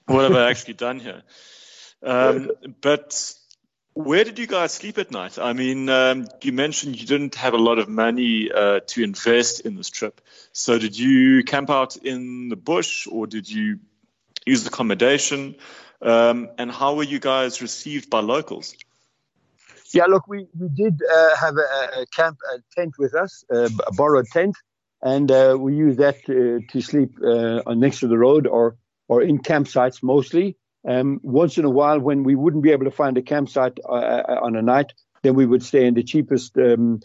what 0.05 0.23
have 0.23 0.35
I 0.35 0.49
actually 0.51 0.75
done 0.75 0.99
here? 0.99 1.23
Um, 2.01 2.51
but 2.81 3.33
where 3.93 4.23
did 4.23 4.39
you 4.39 4.47
guys 4.47 4.71
sleep 4.71 4.97
at 4.97 5.11
night? 5.11 5.37
I 5.37 5.53
mean, 5.53 5.89
um, 5.89 6.27
you 6.41 6.53
mentioned 6.53 6.99
you 6.99 7.05
didn't 7.05 7.35
have 7.35 7.53
a 7.53 7.57
lot 7.57 7.79
of 7.79 7.89
money 7.89 8.49
uh, 8.51 8.79
to 8.87 9.03
invest 9.03 9.61
in 9.61 9.75
this 9.75 9.89
trip. 9.89 10.21
So, 10.53 10.79
did 10.79 10.97
you 10.97 11.43
camp 11.43 11.69
out 11.69 11.97
in 11.97 12.49
the 12.49 12.55
bush 12.55 13.07
or 13.11 13.27
did 13.27 13.49
you 13.49 13.79
use 14.49 14.65
accommodation? 14.67 15.55
Um, 16.01 16.49
and 16.57 16.71
how 16.71 16.95
were 16.95 17.03
you 17.03 17.19
guys 17.19 17.61
received 17.61 18.09
by 18.09 18.21
locals? 18.21 18.75
Yeah, 19.93 20.05
look, 20.05 20.27
we, 20.27 20.47
we 20.57 20.69
did 20.69 21.01
uh, 21.01 21.35
have 21.35 21.55
a, 21.57 22.01
a, 22.01 22.05
camp 22.15 22.37
a 22.53 22.59
tent 22.75 22.93
with 22.99 23.15
us, 23.15 23.43
uh, 23.53 23.69
a 23.87 23.93
borrowed 23.93 24.27
tent, 24.27 24.55
and 25.01 25.31
uh, 25.31 25.57
we 25.59 25.75
used 25.75 25.99
that 25.99 26.23
to, 26.25 26.81
sleep 26.81 27.11
uh, 27.25 27.61
next 27.73 27.99
to 28.01 28.07
the 28.07 28.17
road 28.17 28.45
or, 28.45 28.77
or 29.07 29.21
in 29.23 29.39
campsites 29.39 30.03
mostly. 30.03 30.57
Um, 30.87 31.19
once 31.23 31.57
in 31.57 31.65
a 31.65 31.69
while, 31.69 31.99
when 31.99 32.23
we 32.23 32.35
wouldn't 32.35 32.63
be 32.63 32.71
able 32.71 32.85
to 32.85 32.91
find 32.91 33.17
a 33.17 33.21
campsite 33.21 33.79
uh, 33.83 34.39
on 34.41 34.55
a 34.55 34.61
night, 34.61 34.93
then 35.23 35.33
we 35.35 35.45
would 35.45 35.63
stay 35.63 35.85
in 35.85 35.93
the 35.95 36.03
cheapest, 36.03 36.55
um, 36.57 37.01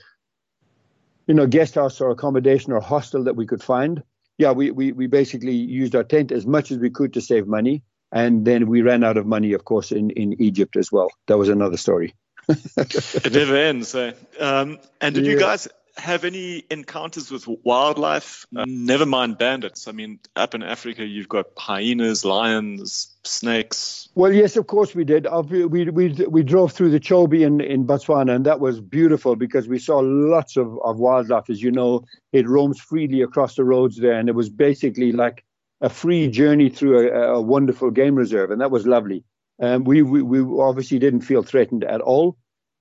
you 1.27 1.35
know, 1.35 1.47
guest 1.47 1.75
house 1.75 2.01
or 2.01 2.11
accommodation 2.11 2.73
or 2.73 2.81
hostel 2.81 3.25
that 3.25 3.35
we 3.35 3.47
could 3.47 3.63
find. 3.63 4.03
Yeah, 4.39 4.53
we, 4.53 4.71
we, 4.71 4.93
we 4.93 5.07
basically 5.07 5.55
used 5.55 5.95
our 5.95 6.05
tent 6.05 6.33
as 6.33 6.47
much 6.47 6.71
as 6.71 6.79
we 6.79 6.91
could 6.91 7.13
to 7.15 7.21
save 7.21 7.47
money. 7.47 7.83
And 8.13 8.45
then 8.45 8.69
we 8.69 8.83
ran 8.83 9.03
out 9.03 9.17
of 9.17 9.27
money, 9.27 9.53
of 9.55 9.65
course, 9.65 9.91
in, 9.91 10.11
in 10.11 10.41
Egypt 10.41 10.77
as 10.77 10.93
well. 10.93 11.11
That 11.27 11.37
was 11.37 11.49
another 11.49 11.77
story. 11.77 12.15
it 12.49 13.33
never 13.33 13.57
ends. 13.57 13.95
Eh? 13.95 14.13
Um, 14.39 14.79
and 15.01 15.15
did 15.15 15.25
yeah. 15.25 15.33
you 15.33 15.39
guys 15.39 15.69
have 15.97 16.25
any 16.25 16.65
encounters 16.71 17.31
with 17.31 17.47
wildlife? 17.63 18.47
Uh, 18.57 18.65
never 18.67 19.07
mind 19.07 19.39
bandits. 19.39 19.87
I 19.87 19.93
mean, 19.93 20.19
up 20.35 20.55
in 20.55 20.63
Africa, 20.63 21.05
you've 21.05 21.29
got 21.29 21.47
hyenas, 21.57 22.25
lions, 22.25 23.15
snakes. 23.23 24.09
Well, 24.15 24.33
yes, 24.33 24.57
of 24.57 24.67
course 24.67 24.95
we 24.95 25.05
did. 25.05 25.27
We 25.49 25.65
we 25.67 25.91
we, 25.91 26.09
we 26.29 26.43
drove 26.43 26.73
through 26.73 26.91
the 26.91 27.01
Chobe 27.01 27.41
in, 27.41 27.61
in 27.61 27.87
Botswana, 27.87 28.35
and 28.35 28.47
that 28.47 28.61
was 28.61 28.81
beautiful 28.81 29.37
because 29.37 29.69
we 29.69 29.79
saw 29.79 30.01
lots 30.01 30.57
of, 30.57 30.79
of 30.83 30.99
wildlife. 30.99 31.49
As 31.49 31.63
you 31.63 31.71
know, 31.71 32.05
it 32.33 32.49
roams 32.49 32.81
freely 32.81 33.23
across 33.23 33.55
the 33.55 33.65
roads 33.65 33.99
there, 33.99 34.19
and 34.19 34.29
it 34.29 34.35
was 34.35 34.49
basically 34.49 35.13
like 35.13 35.45
a 35.81 35.89
free 35.89 36.29
journey 36.29 36.71
through 36.71 37.09
a, 37.09 37.35
a 37.35 37.41
wonderful 37.41 37.91
game 37.91 38.15
reserve, 38.15 38.51
and 38.51 38.61
that 38.61 38.71
was 38.71 38.87
lovely. 38.87 39.25
Um, 39.61 39.85
we, 39.85 40.03
we 40.03 40.23
we 40.23 40.41
obviously 40.61 40.99
didn't 40.99 41.21
feel 41.21 41.43
threatened 41.43 41.85
at 41.85 42.01
all. 42.01 42.37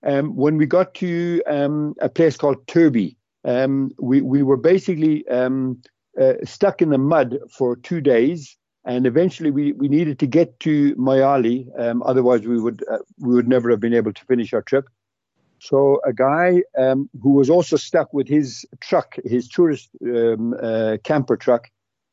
Um, 0.05 0.35
when 0.35 0.57
we 0.57 0.65
got 0.65 0.93
to 0.95 1.41
um, 1.47 1.95
a 2.01 2.09
place 2.09 2.37
called 2.37 2.65
Turbi, 2.67 3.15
um, 3.45 3.91
we, 3.99 4.21
we 4.21 4.43
were 4.43 4.57
basically 4.57 5.27
um, 5.27 5.81
uh, 6.19 6.33
stuck 6.43 6.81
in 6.81 6.89
the 6.89 6.97
mud 6.97 7.37
for 7.49 7.75
two 7.75 8.01
days. 8.01 8.57
And 8.85 9.05
eventually 9.05 9.49
we, 9.49 9.71
we 9.71 9.87
needed 9.87 10.19
to 10.19 10.27
get 10.27 10.59
to 10.61 10.93
Moyale. 10.95 11.67
Um, 11.79 12.03
otherwise, 12.03 12.41
we 12.41 12.59
would, 12.59 12.83
uh, 12.91 12.97
we 13.17 13.33
would 13.33 13.47
never 13.47 13.69
have 13.69 13.79
been 13.79 13.93
able 13.93 14.11
to 14.11 14.25
finish 14.25 14.53
our 14.53 14.61
trip. 14.61 14.85
So 15.59 16.01
a 16.05 16.11
guy 16.11 16.63
um, 16.77 17.09
who 17.21 17.31
was 17.31 17.49
also 17.49 17.77
stuck 17.77 18.13
with 18.13 18.27
his 18.27 18.65
truck, 18.81 19.15
his 19.23 19.47
tourist 19.47 19.89
uh, 20.05 20.97
camper 21.05 21.37
truck, 21.37 21.69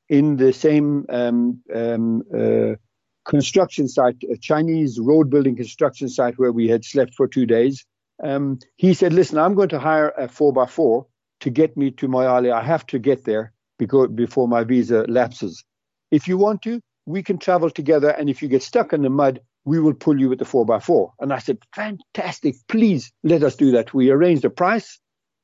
in 0.08 0.36
the 0.36 0.52
same 0.52 1.06
uh, 1.08 2.76
construction 3.24 3.88
site, 3.88 4.22
a 4.30 4.36
Chinese 4.36 4.98
road 4.98 5.30
building 5.30 5.56
construction 5.56 6.08
site 6.08 6.38
where 6.38 6.52
we 6.52 6.68
had 6.68 6.84
slept 6.84 7.14
for 7.14 7.26
two 7.26 7.46
days. 7.46 7.84
Um, 8.22 8.58
he 8.76 8.94
said, 8.94 9.12
"Listen, 9.12 9.38
I'm 9.38 9.54
going 9.54 9.68
to 9.70 9.78
hire 9.78 10.12
a 10.16 10.28
four 10.28 10.52
by 10.52 10.66
four 10.66 11.06
to 11.40 11.50
get 11.50 11.76
me 11.76 11.90
to 11.92 12.08
Moyale. 12.08 12.52
I 12.52 12.62
have 12.62 12.86
to 12.86 12.98
get 12.98 13.24
there 13.24 13.52
because 13.78 14.08
before 14.08 14.46
my 14.46 14.64
visa 14.64 15.04
lapses. 15.08 15.64
If 16.10 16.28
you 16.28 16.36
want 16.36 16.62
to, 16.62 16.80
we 17.06 17.22
can 17.22 17.38
travel 17.38 17.70
together. 17.70 18.10
And 18.10 18.28
if 18.28 18.42
you 18.42 18.48
get 18.48 18.62
stuck 18.62 18.92
in 18.92 19.02
the 19.02 19.10
mud, 19.10 19.40
we 19.64 19.80
will 19.80 19.94
pull 19.94 20.20
you 20.20 20.28
with 20.28 20.38
the 20.38 20.44
four 20.44 20.66
by 20.66 20.80
four." 20.80 21.12
And 21.20 21.32
I 21.32 21.38
said, 21.38 21.58
"Fantastic! 21.74 22.56
Please 22.68 23.12
let 23.22 23.42
us 23.42 23.56
do 23.56 23.70
that." 23.72 23.94
We 23.94 24.10
arranged 24.10 24.44
a 24.44 24.50
price. 24.50 24.98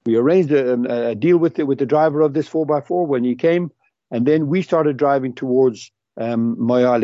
We 0.04 0.16
arranged 0.16 0.52
a, 0.52 1.10
a 1.10 1.14
deal 1.14 1.38
with 1.38 1.56
the, 1.56 1.66
with 1.66 1.78
the 1.78 1.86
driver 1.86 2.20
of 2.20 2.32
this 2.32 2.46
four 2.46 2.64
by 2.64 2.80
four 2.80 3.06
when 3.06 3.24
he 3.24 3.34
came, 3.34 3.72
and 4.10 4.24
then 4.24 4.46
we 4.46 4.62
started 4.62 4.96
driving 4.96 5.34
towards 5.34 5.90
um, 6.18 6.56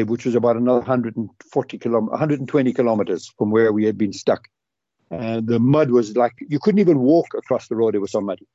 which 0.07 0.25
was 0.25 0.35
about 0.35 0.57
another 0.57 0.81
140 0.81 1.79
kilom- 1.79 2.11
120 2.11 2.73
kilometers 2.73 3.33
from 3.39 3.51
where 3.51 3.73
we 3.73 3.85
had 3.85 3.99
been 3.99 4.13
stuck. 4.13 4.49
Uh, 5.11 5.41
the 5.45 5.59
mud 5.59 5.91
was 5.91 6.17
like 6.17 6.33
you 6.49 6.59
couldn't 6.59 6.79
even 6.79 7.01
walk 7.01 7.27
across 7.37 7.69
the 7.69 7.77
road; 7.77 7.95
it 7.95 7.99
was 7.99 8.13
so 8.13 8.21
muddy. 8.21 8.47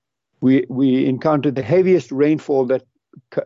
We 0.41 0.65
we 0.69 1.05
encountered 1.05 1.55
the 1.55 1.61
heaviest 1.61 2.11
rainfall 2.11 2.65
that 2.65 2.83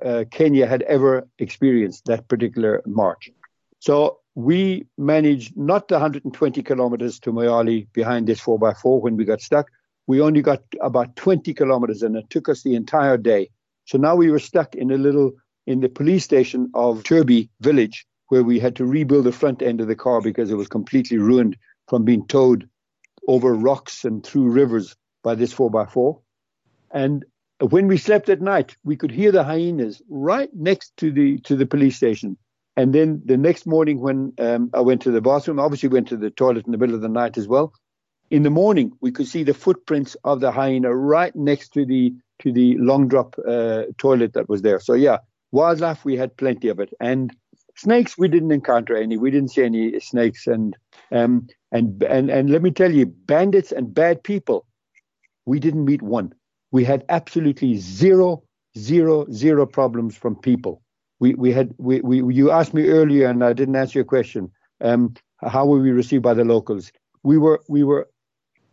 uh, 0.06 0.24
Kenya 0.32 0.66
had 0.66 0.82
ever 0.84 1.28
experienced 1.40 2.06
that 2.06 2.28
particular 2.30 2.82
March. 2.86 3.30
So 3.80 4.20
we 4.36 4.86
managed 4.98 5.58
not 5.58 5.90
the 5.90 5.96
120 5.96 6.64
kilometers 6.64 7.20
to 7.20 7.34
Moyale 7.34 7.88
behind 7.92 8.28
this 8.28 8.40
4x4 8.40 9.02
when 9.02 9.18
we 9.18 9.26
got 9.26 9.42
stuck. 9.42 9.68
We 10.08 10.22
only 10.22 10.42
got 10.42 10.64
about 10.82 11.16
20 11.18 11.54
kilometers, 11.54 12.04
and 12.04 12.16
it 12.16 12.30
took 12.30 12.48
us 12.48 12.64
the 12.64 12.76
entire 12.76 13.18
day. 13.18 13.50
So 13.86 13.98
now 13.98 14.16
we 14.16 14.32
were 14.32 14.40
stuck 14.40 14.76
in 14.76 14.92
a 14.92 14.98
little 14.98 15.34
in 15.68 15.80
the 15.80 15.90
police 15.90 16.24
station 16.24 16.72
of 16.74 17.04
Turbi 17.04 17.50
village, 17.60 18.06
where 18.28 18.44
we 18.44 18.60
had 18.60 18.76
to 18.78 18.86
rebuild 18.86 19.26
the 19.26 19.32
front 19.32 19.62
end 19.62 19.82
of 19.82 19.88
the 19.88 19.96
car 19.96 20.22
because 20.22 20.52
it 20.52 20.56
was 20.56 20.68
completely 20.68 21.18
ruined 21.18 21.58
from 21.88 22.06
being 22.06 22.26
towed 22.28 22.70
over 23.28 23.54
rocks 23.54 24.06
and 24.06 24.26
through 24.26 24.50
rivers 24.50 24.96
by 25.24 25.36
this 25.36 25.54
4x4. 25.54 26.20
And 26.92 27.26
when 27.60 27.88
we 27.88 27.98
slept 27.98 28.30
at 28.30 28.42
night, 28.42 28.76
we 28.84 28.96
could 28.96 29.12
hear 29.12 29.32
the 29.32 29.44
hyenas 29.44 30.02
right 30.10 30.50
next 30.54 30.96
to 30.98 31.12
the 31.12 31.38
to 31.40 31.56
the 31.56 31.66
police 31.66 31.96
station. 31.96 32.38
And 32.76 32.94
then 32.96 33.22
the 33.26 33.38
next 33.38 33.68
morning, 33.68 34.00
when 34.00 34.34
um, 34.40 34.70
I 34.74 34.80
went 34.80 35.02
to 35.04 35.12
the 35.12 35.22
bathroom, 35.22 35.60
obviously 35.60 35.90
went 35.90 36.08
to 36.08 36.18
the 36.18 36.32
toilet 36.32 36.66
in 36.66 36.72
the 36.72 36.78
middle 36.78 36.96
of 36.96 37.02
the 37.02 37.10
night 37.10 37.38
as 37.38 37.48
well. 37.48 37.74
In 38.30 38.44
the 38.44 38.50
morning, 38.50 38.94
we 39.02 39.12
could 39.12 39.28
see 39.28 39.44
the 39.44 39.54
footprints 39.54 40.16
of 40.24 40.40
the 40.40 40.52
hyena 40.52 40.96
right 40.96 41.36
next 41.36 41.74
to 41.74 41.86
the 41.86 42.14
to 42.40 42.52
the 42.52 42.78
long 42.78 43.08
drop 43.08 43.36
uh, 43.48 43.84
toilet 43.98 44.34
that 44.34 44.50
was 44.50 44.62
there. 44.62 44.80
So 44.80 44.94
yeah, 44.94 45.18
Wildlife, 45.52 46.06
we 46.06 46.16
had 46.16 46.38
plenty 46.38 46.70
of 46.70 46.80
it, 46.80 46.94
and 47.00 47.36
snakes 47.76 48.18
we 48.18 48.28
didn't 48.28 48.52
encounter 48.52 48.96
any. 48.96 49.18
We 49.18 49.32
didn't 49.32 49.52
see 49.52 49.64
any 49.64 50.00
snakes, 50.00 50.48
and 50.48 50.76
um, 51.12 51.48
and 51.72 52.02
and 52.04 52.30
and 52.30 52.50
let 52.50 52.62
me 52.62 52.72
tell 52.72 52.92
you, 52.92 53.06
bandits 53.06 53.72
and 53.72 53.94
bad 53.94 54.24
people, 54.24 54.66
we 55.46 55.60
didn't 55.60 55.86
meet 55.86 56.02
one. 56.02 56.34
We 56.72 56.86
had 56.86 57.04
absolutely 57.10 57.76
zero, 57.76 58.44
zero, 58.78 59.26
zero 59.32 59.66
problems 59.66 60.16
from 60.16 60.36
people. 60.36 60.82
We 61.20 61.34
we 61.36 61.52
had 61.52 61.74
we, 61.78 62.02
we 62.02 62.34
you 62.34 62.52
asked 62.52 62.74
me 62.74 62.88
earlier, 62.88 63.28
and 63.30 63.44
I 63.44 63.54
didn't 63.54 63.76
answer 63.76 64.00
your 64.00 64.06
question. 64.06 64.52
Um, 64.80 65.14
how 65.42 65.66
were 65.66 65.80
we 65.80 65.92
received 65.92 66.24
by 66.24 66.34
the 66.34 66.46
locals? 66.46 66.92
we 67.24 67.38
were 67.38 67.62
we 67.68 67.84
were 67.84 68.10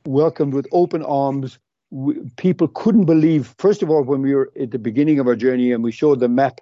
welcomed 0.06 0.54
with 0.54 0.66
open 0.72 1.02
arms. 1.02 1.58
We, 1.90 2.14
people 2.36 2.68
couldn't 2.68 3.04
believe. 3.04 3.54
First 3.58 3.82
of 3.82 3.90
all, 3.90 4.02
when 4.02 4.22
we 4.22 4.34
were 4.34 4.50
at 4.60 4.70
the 4.70 4.78
beginning 4.78 5.18
of 5.18 5.26
our 5.26 5.36
journey 5.36 5.72
and 5.72 5.82
we 5.82 5.92
showed 5.92 6.20
the 6.20 6.28
map 6.28 6.60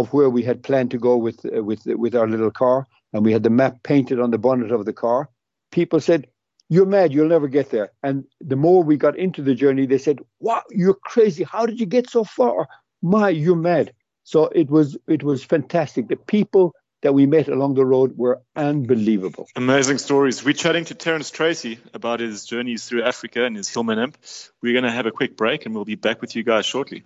of 0.00 0.12
where 0.12 0.28
we 0.28 0.42
had 0.42 0.62
planned 0.62 0.90
to 0.90 0.98
go 0.98 1.16
with 1.16 1.46
uh, 1.46 1.62
with 1.62 1.86
with 1.86 2.14
our 2.16 2.26
little 2.26 2.50
car, 2.50 2.86
and 3.12 3.24
we 3.24 3.32
had 3.32 3.44
the 3.44 3.50
map 3.50 3.82
painted 3.84 4.18
on 4.20 4.30
the 4.30 4.38
bonnet 4.38 4.72
of 4.72 4.84
the 4.84 4.92
car. 4.92 5.28
People 5.70 6.00
said, 6.00 6.26
"You're 6.68 6.86
mad. 6.86 7.12
You'll 7.12 7.28
never 7.28 7.48
get 7.48 7.70
there." 7.70 7.92
And 8.02 8.24
the 8.40 8.56
more 8.56 8.82
we 8.82 8.96
got 8.96 9.16
into 9.16 9.40
the 9.40 9.54
journey, 9.54 9.86
they 9.86 9.98
said, 9.98 10.18
"Wow, 10.40 10.62
you're 10.70 10.98
crazy. 11.12 11.44
How 11.44 11.64
did 11.66 11.78
you 11.78 11.86
get 11.86 12.10
so 12.10 12.24
far? 12.24 12.66
My, 13.02 13.28
you're 13.28 13.64
mad." 13.72 13.92
So 14.24 14.46
it 14.48 14.68
was 14.68 14.96
it 15.06 15.22
was 15.22 15.44
fantastic. 15.44 16.08
The 16.08 16.16
people 16.16 16.74
that 17.02 17.12
we 17.12 17.26
met 17.26 17.48
along 17.48 17.74
the 17.74 17.86
road 17.86 18.16
were 18.16 18.40
unbelievable. 18.56 19.46
Amazing 19.54 19.98
stories. 19.98 20.42
We're 20.44 20.54
chatting 20.54 20.86
to 20.86 20.94
Terence 20.94 21.30
Tracy 21.30 21.78
about 21.92 22.18
his 22.18 22.46
journeys 22.46 22.86
through 22.86 23.04
Africa 23.04 23.44
and 23.44 23.54
his 23.54 23.68
Hillman 23.68 23.98
Imp. 23.98 24.16
We're 24.62 24.72
going 24.72 24.90
to 24.90 24.90
have 24.90 25.04
a 25.04 25.12
quick 25.12 25.36
break 25.36 25.66
and 25.66 25.74
we'll 25.74 25.84
be 25.84 25.96
back 25.96 26.22
with 26.22 26.34
you 26.34 26.42
guys 26.42 26.64
shortly. 26.64 27.04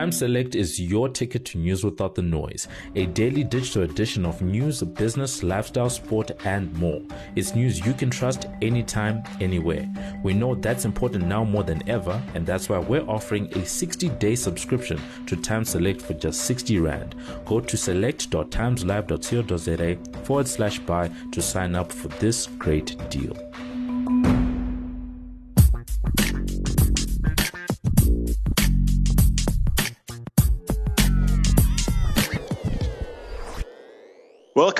Times 0.00 0.16
Select 0.16 0.54
is 0.54 0.80
your 0.80 1.10
ticket 1.10 1.44
to 1.44 1.58
news 1.58 1.84
without 1.84 2.14
the 2.14 2.22
noise, 2.22 2.68
a 2.94 3.04
daily 3.04 3.44
digital 3.44 3.82
edition 3.82 4.24
of 4.24 4.40
news, 4.40 4.82
business, 4.82 5.42
lifestyle, 5.42 5.90
sport, 5.90 6.30
and 6.46 6.72
more. 6.78 7.02
It's 7.36 7.54
news 7.54 7.84
you 7.84 7.92
can 7.92 8.08
trust 8.08 8.46
anytime, 8.62 9.22
anywhere. 9.42 9.86
We 10.22 10.32
know 10.32 10.54
that's 10.54 10.86
important 10.86 11.26
now 11.26 11.44
more 11.44 11.64
than 11.64 11.86
ever, 11.86 12.18
and 12.34 12.46
that's 12.46 12.70
why 12.70 12.78
we're 12.78 13.06
offering 13.10 13.52
a 13.58 13.66
60 13.66 14.08
day 14.08 14.36
subscription 14.36 14.98
to 15.26 15.36
Times 15.36 15.68
Select 15.68 16.00
for 16.00 16.14
just 16.14 16.46
60 16.46 16.78
Rand. 16.78 17.14
Go 17.44 17.60
to 17.60 17.76
select.timeslive.co.za 17.76 19.96
forward 20.24 20.48
slash 20.48 20.78
buy 20.78 21.10
to 21.30 21.42
sign 21.42 21.74
up 21.74 21.92
for 21.92 22.08
this 22.08 22.46
great 22.46 22.96
deal. 23.10 23.49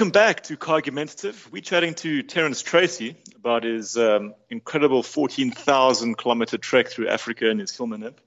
Welcome 0.01 0.13
back 0.13 0.45
to 0.45 0.57
Cargumentative. 0.57 1.53
We're 1.53 1.61
chatting 1.61 1.93
to 1.97 2.23
Terence 2.23 2.63
Tracy 2.63 3.19
about 3.37 3.65
his 3.65 3.99
um, 3.99 4.33
incredible 4.49 5.03
14,000 5.03 6.17
kilometer 6.17 6.57
trek 6.57 6.89
through 6.89 7.09
Africa 7.09 7.51
in 7.51 7.59
his 7.59 7.77
Hillman 7.77 8.05
Imp. 8.05 8.19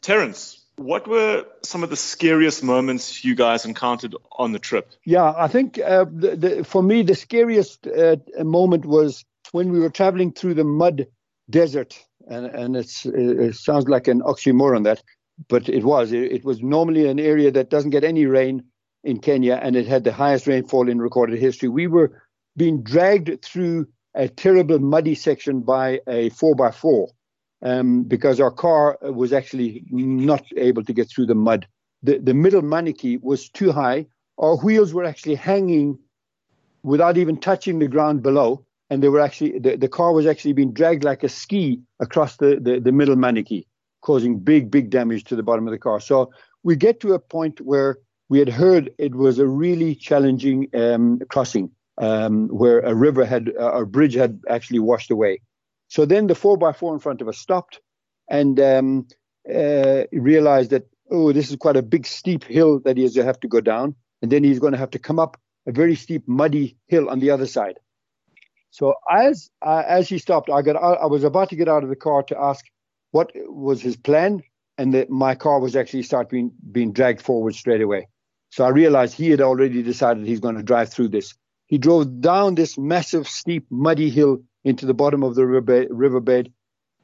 Terence, 0.00 0.64
what 0.76 1.06
were 1.06 1.44
some 1.64 1.84
of 1.84 1.90
the 1.90 1.96
scariest 1.96 2.62
moments 2.62 3.22
you 3.26 3.34
guys 3.34 3.66
encountered 3.66 4.16
on 4.38 4.52
the 4.52 4.58
trip? 4.58 4.90
Yeah, 5.04 5.34
I 5.36 5.48
think 5.48 5.78
uh, 5.78 6.06
the, 6.10 6.34
the, 6.34 6.64
for 6.64 6.82
me, 6.82 7.02
the 7.02 7.14
scariest 7.14 7.86
uh, 7.86 8.16
moment 8.42 8.86
was 8.86 9.22
when 9.50 9.70
we 9.70 9.80
were 9.80 9.90
traveling 9.90 10.32
through 10.32 10.54
the 10.54 10.64
mud 10.64 11.08
desert. 11.50 12.02
And, 12.26 12.46
and 12.46 12.74
it 12.74 13.54
sounds 13.54 13.86
like 13.86 14.08
an 14.08 14.22
oxymoron 14.22 14.84
that, 14.84 15.02
but 15.46 15.68
it 15.68 15.84
was. 15.84 16.10
It, 16.12 16.32
it 16.32 16.42
was 16.42 16.62
normally 16.62 17.06
an 17.06 17.20
area 17.20 17.50
that 17.50 17.68
doesn't 17.68 17.90
get 17.90 18.02
any 18.02 18.24
rain 18.24 18.64
in 19.04 19.18
Kenya, 19.18 19.58
and 19.62 19.76
it 19.76 19.86
had 19.86 20.04
the 20.04 20.12
highest 20.12 20.46
rainfall 20.46 20.88
in 20.88 21.00
recorded 21.00 21.38
history. 21.38 21.68
We 21.68 21.86
were 21.86 22.22
being 22.56 22.82
dragged 22.82 23.42
through 23.42 23.86
a 24.14 24.28
terrible 24.28 24.78
muddy 24.78 25.14
section 25.14 25.60
by 25.60 26.00
a 26.06 26.30
4x4 26.30 27.08
um, 27.62 28.02
because 28.04 28.40
our 28.40 28.50
car 28.50 28.98
was 29.02 29.32
actually 29.32 29.84
not 29.90 30.44
able 30.56 30.84
to 30.84 30.92
get 30.92 31.08
through 31.08 31.26
the 31.26 31.34
mud. 31.34 31.66
The, 32.02 32.18
the 32.18 32.32
middelmannetjie 32.32 33.22
was 33.22 33.48
too 33.48 33.72
high. 33.72 34.06
Our 34.38 34.56
wheels 34.56 34.92
were 34.92 35.04
actually 35.04 35.36
hanging 35.36 35.98
without 36.82 37.16
even 37.16 37.38
touching 37.38 37.78
the 37.78 37.88
ground 37.88 38.22
below. 38.22 38.66
And 38.90 39.02
they 39.02 39.08
were 39.08 39.20
actually 39.20 39.58
the, 39.58 39.76
the 39.76 39.88
car 39.88 40.12
was 40.12 40.26
actually 40.26 40.52
being 40.52 40.72
dragged 40.72 41.04
like 41.04 41.22
a 41.22 41.28
ski 41.28 41.80
across 42.00 42.36
the, 42.36 42.58
the, 42.60 42.78
the 42.78 42.90
middelmannetjie, 42.90 43.64
causing 44.02 44.38
big, 44.38 44.70
big 44.70 44.90
damage 44.90 45.24
to 45.24 45.36
the 45.36 45.42
bottom 45.42 45.66
of 45.66 45.72
the 45.72 45.78
car. 45.78 45.98
So 46.00 46.30
we 46.62 46.76
get 46.76 47.00
to 47.00 47.14
a 47.14 47.18
point 47.18 47.60
where 47.62 47.98
we 48.32 48.38
had 48.38 48.48
heard 48.48 48.94
it 48.96 49.14
was 49.14 49.38
a 49.38 49.46
really 49.46 49.94
challenging 49.94 50.66
um, 50.72 51.20
crossing 51.28 51.70
um, 51.98 52.48
where 52.48 52.80
a 52.80 52.94
river 52.94 53.26
had, 53.26 53.52
uh, 53.60 53.82
a 53.82 53.84
bridge 53.84 54.14
had 54.14 54.40
actually 54.48 54.78
washed 54.78 55.10
away. 55.10 55.42
So 55.88 56.06
then 56.06 56.28
the 56.28 56.34
4x4 56.34 56.94
in 56.94 56.98
front 56.98 57.20
of 57.20 57.28
us 57.28 57.36
stopped 57.36 57.82
and 58.30 58.58
um, 58.58 59.06
uh, 59.54 60.04
realized 60.12 60.70
that, 60.70 60.84
oh, 61.10 61.32
this 61.34 61.50
is 61.50 61.56
quite 61.56 61.76
a 61.76 61.82
big 61.82 62.06
steep 62.06 62.44
hill 62.44 62.80
that 62.86 62.96
he 62.96 63.02
has 63.02 63.12
to 63.12 63.22
have 63.22 63.38
to 63.40 63.48
go 63.48 63.60
down. 63.60 63.96
And 64.22 64.32
then 64.32 64.42
he's 64.44 64.60
going 64.60 64.72
to 64.72 64.78
have 64.78 64.92
to 64.92 64.98
come 64.98 65.18
up 65.18 65.36
a 65.66 65.72
very 65.72 65.94
steep, 65.94 66.26
muddy 66.26 66.78
hill 66.86 67.10
on 67.10 67.20
the 67.20 67.32
other 67.32 67.46
side. 67.46 67.80
So 68.70 68.94
as 69.10 69.50
uh, 69.60 69.82
as 69.86 70.08
he 70.08 70.16
stopped, 70.16 70.48
I 70.48 70.62
got 70.62 70.76
I 70.76 71.04
was 71.04 71.24
about 71.24 71.50
to 71.50 71.56
get 71.56 71.68
out 71.68 71.82
of 71.82 71.90
the 71.90 71.96
car 71.96 72.22
to 72.22 72.38
ask 72.40 72.64
what 73.10 73.30
was 73.34 73.82
his 73.82 73.98
plan, 73.98 74.42
and 74.78 74.94
that 74.94 75.10
my 75.10 75.34
car 75.34 75.60
was 75.60 75.76
actually 75.76 76.04
start 76.04 76.30
being 76.30 76.50
being 76.70 76.94
dragged 76.94 77.20
forward 77.20 77.54
straight 77.54 77.82
away. 77.82 78.08
So 78.52 78.64
I 78.64 78.68
realized 78.68 79.14
he 79.14 79.30
had 79.30 79.40
already 79.40 79.82
decided 79.82 80.26
he's 80.26 80.38
going 80.38 80.56
to 80.56 80.62
drive 80.62 80.92
through 80.92 81.08
this. 81.08 81.32
He 81.68 81.78
drove 81.78 82.20
down 82.20 82.54
this 82.54 82.76
massive, 82.76 83.26
steep, 83.26 83.64
muddy 83.70 84.10
hill 84.10 84.42
into 84.62 84.84
the 84.84 84.92
bottom 84.92 85.22
of 85.22 85.34
the 85.34 85.46
riverbed, 85.46 86.52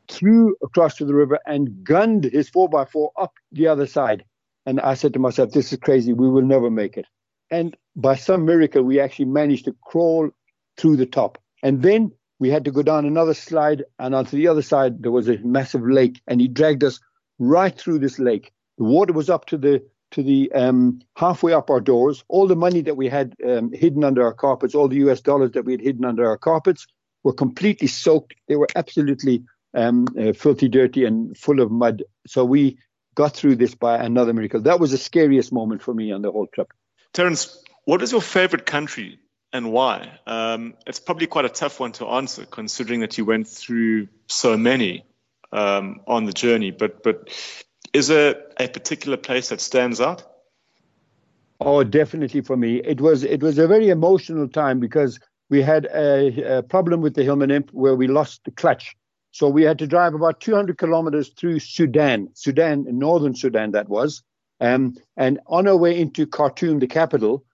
through 0.08 0.56
across 0.62 0.96
to 0.96 1.06
the 1.06 1.14
river, 1.14 1.38
and 1.46 1.82
gunned 1.82 2.24
his 2.24 2.50
4x4 2.50 3.08
up 3.18 3.32
the 3.50 3.66
other 3.66 3.86
side. 3.86 4.24
And 4.66 4.78
I 4.78 4.92
said 4.92 5.14
to 5.14 5.18
myself, 5.18 5.52
this 5.52 5.72
is 5.72 5.78
crazy. 5.78 6.12
We 6.12 6.28
will 6.28 6.42
never 6.42 6.70
make 6.70 6.98
it. 6.98 7.06
And 7.50 7.74
by 7.96 8.16
some 8.16 8.44
miracle, 8.44 8.82
we 8.82 9.00
actually 9.00 9.24
managed 9.24 9.64
to 9.64 9.76
crawl 9.84 10.28
through 10.76 10.96
the 10.96 11.06
top. 11.06 11.38
And 11.62 11.80
then 11.80 12.12
we 12.38 12.50
had 12.50 12.66
to 12.66 12.70
go 12.70 12.82
down 12.82 13.06
another 13.06 13.32
slide, 13.32 13.84
and 13.98 14.14
onto 14.14 14.36
the 14.36 14.48
other 14.48 14.60
side, 14.60 15.02
there 15.02 15.12
was 15.12 15.30
a 15.30 15.38
massive 15.38 15.82
lake, 15.82 16.20
and 16.26 16.42
he 16.42 16.48
dragged 16.48 16.84
us 16.84 17.00
right 17.38 17.74
through 17.74 18.00
this 18.00 18.18
lake. 18.18 18.52
The 18.76 18.84
water 18.84 19.14
was 19.14 19.30
up 19.30 19.46
to 19.46 19.56
the 19.56 19.82
to 20.12 20.22
the 20.22 20.50
um, 20.52 21.00
halfway 21.16 21.52
up 21.52 21.70
our 21.70 21.80
doors. 21.80 22.24
All 22.28 22.46
the 22.46 22.56
money 22.56 22.80
that 22.82 22.96
we 22.96 23.08
had 23.08 23.34
um, 23.46 23.72
hidden 23.72 24.04
under 24.04 24.24
our 24.24 24.32
carpets, 24.32 24.74
all 24.74 24.88
the 24.88 24.96
US 25.08 25.20
dollars 25.20 25.52
that 25.52 25.64
we 25.64 25.72
had 25.72 25.80
hidden 25.80 26.04
under 26.04 26.26
our 26.26 26.38
carpets, 26.38 26.86
were 27.24 27.32
completely 27.32 27.88
soaked. 27.88 28.34
They 28.46 28.56
were 28.56 28.68
absolutely 28.74 29.44
um, 29.74 30.06
uh, 30.18 30.32
filthy, 30.32 30.68
dirty, 30.68 31.04
and 31.04 31.36
full 31.36 31.60
of 31.60 31.70
mud. 31.70 32.02
So 32.26 32.44
we 32.44 32.78
got 33.14 33.34
through 33.34 33.56
this 33.56 33.74
by 33.74 33.98
another 33.98 34.32
miracle. 34.32 34.60
That 34.60 34.80
was 34.80 34.92
the 34.92 34.98
scariest 34.98 35.52
moment 35.52 35.82
for 35.82 35.92
me 35.92 36.12
on 36.12 36.22
the 36.22 36.30
whole 36.30 36.46
trip. 36.46 36.72
Terence, 37.12 37.62
what 37.84 38.02
is 38.02 38.12
your 38.12 38.22
favorite 38.22 38.66
country 38.66 39.18
and 39.52 39.72
why? 39.72 40.18
Um, 40.26 40.74
it's 40.86 41.00
probably 41.00 41.26
quite 41.26 41.44
a 41.44 41.50
tough 41.50 41.80
one 41.80 41.92
to 41.92 42.06
answer, 42.06 42.44
considering 42.44 43.00
that 43.00 43.18
you 43.18 43.24
went 43.24 43.48
through 43.48 44.08
so 44.28 44.56
many 44.56 45.04
um, 45.52 46.00
on 46.06 46.24
the 46.26 46.32
journey. 46.32 46.70
But 46.70 47.02
but 47.02 47.28
is 47.98 48.06
there 48.06 48.36
a 48.58 48.68
particular 48.68 49.16
place 49.16 49.48
that 49.48 49.60
stands 49.60 50.00
out? 50.00 50.22
Oh, 51.60 51.82
definitely 51.82 52.42
for 52.42 52.56
me. 52.56 52.76
It 52.76 53.00
was 53.00 53.24
it 53.24 53.42
was 53.42 53.58
a 53.58 53.66
very 53.66 53.88
emotional 53.88 54.48
time 54.48 54.78
because 54.78 55.18
we 55.50 55.60
had 55.62 55.86
a, 55.86 56.58
a 56.58 56.62
problem 56.62 57.00
with 57.00 57.14
the 57.14 57.24
Hillman 57.24 57.50
Imp 57.50 57.70
where 57.72 57.96
we 57.96 58.06
lost 58.06 58.44
the 58.44 58.52
clutch. 58.52 58.94
So 59.32 59.48
we 59.48 59.64
had 59.64 59.78
to 59.80 59.86
drive 59.86 60.14
about 60.14 60.40
200 60.40 60.78
kilometers 60.78 61.30
through 61.30 61.58
Sudan, 61.58 62.28
Sudan, 62.34 62.86
northern 62.88 63.34
Sudan, 63.34 63.72
that 63.72 63.88
was. 63.88 64.22
Um, 64.60 64.96
and 65.16 65.40
on 65.46 65.66
our 65.66 65.76
way 65.76 65.98
into 65.98 66.26
Khartoum, 66.26 66.78
the 66.78 66.86
capital, 66.86 67.44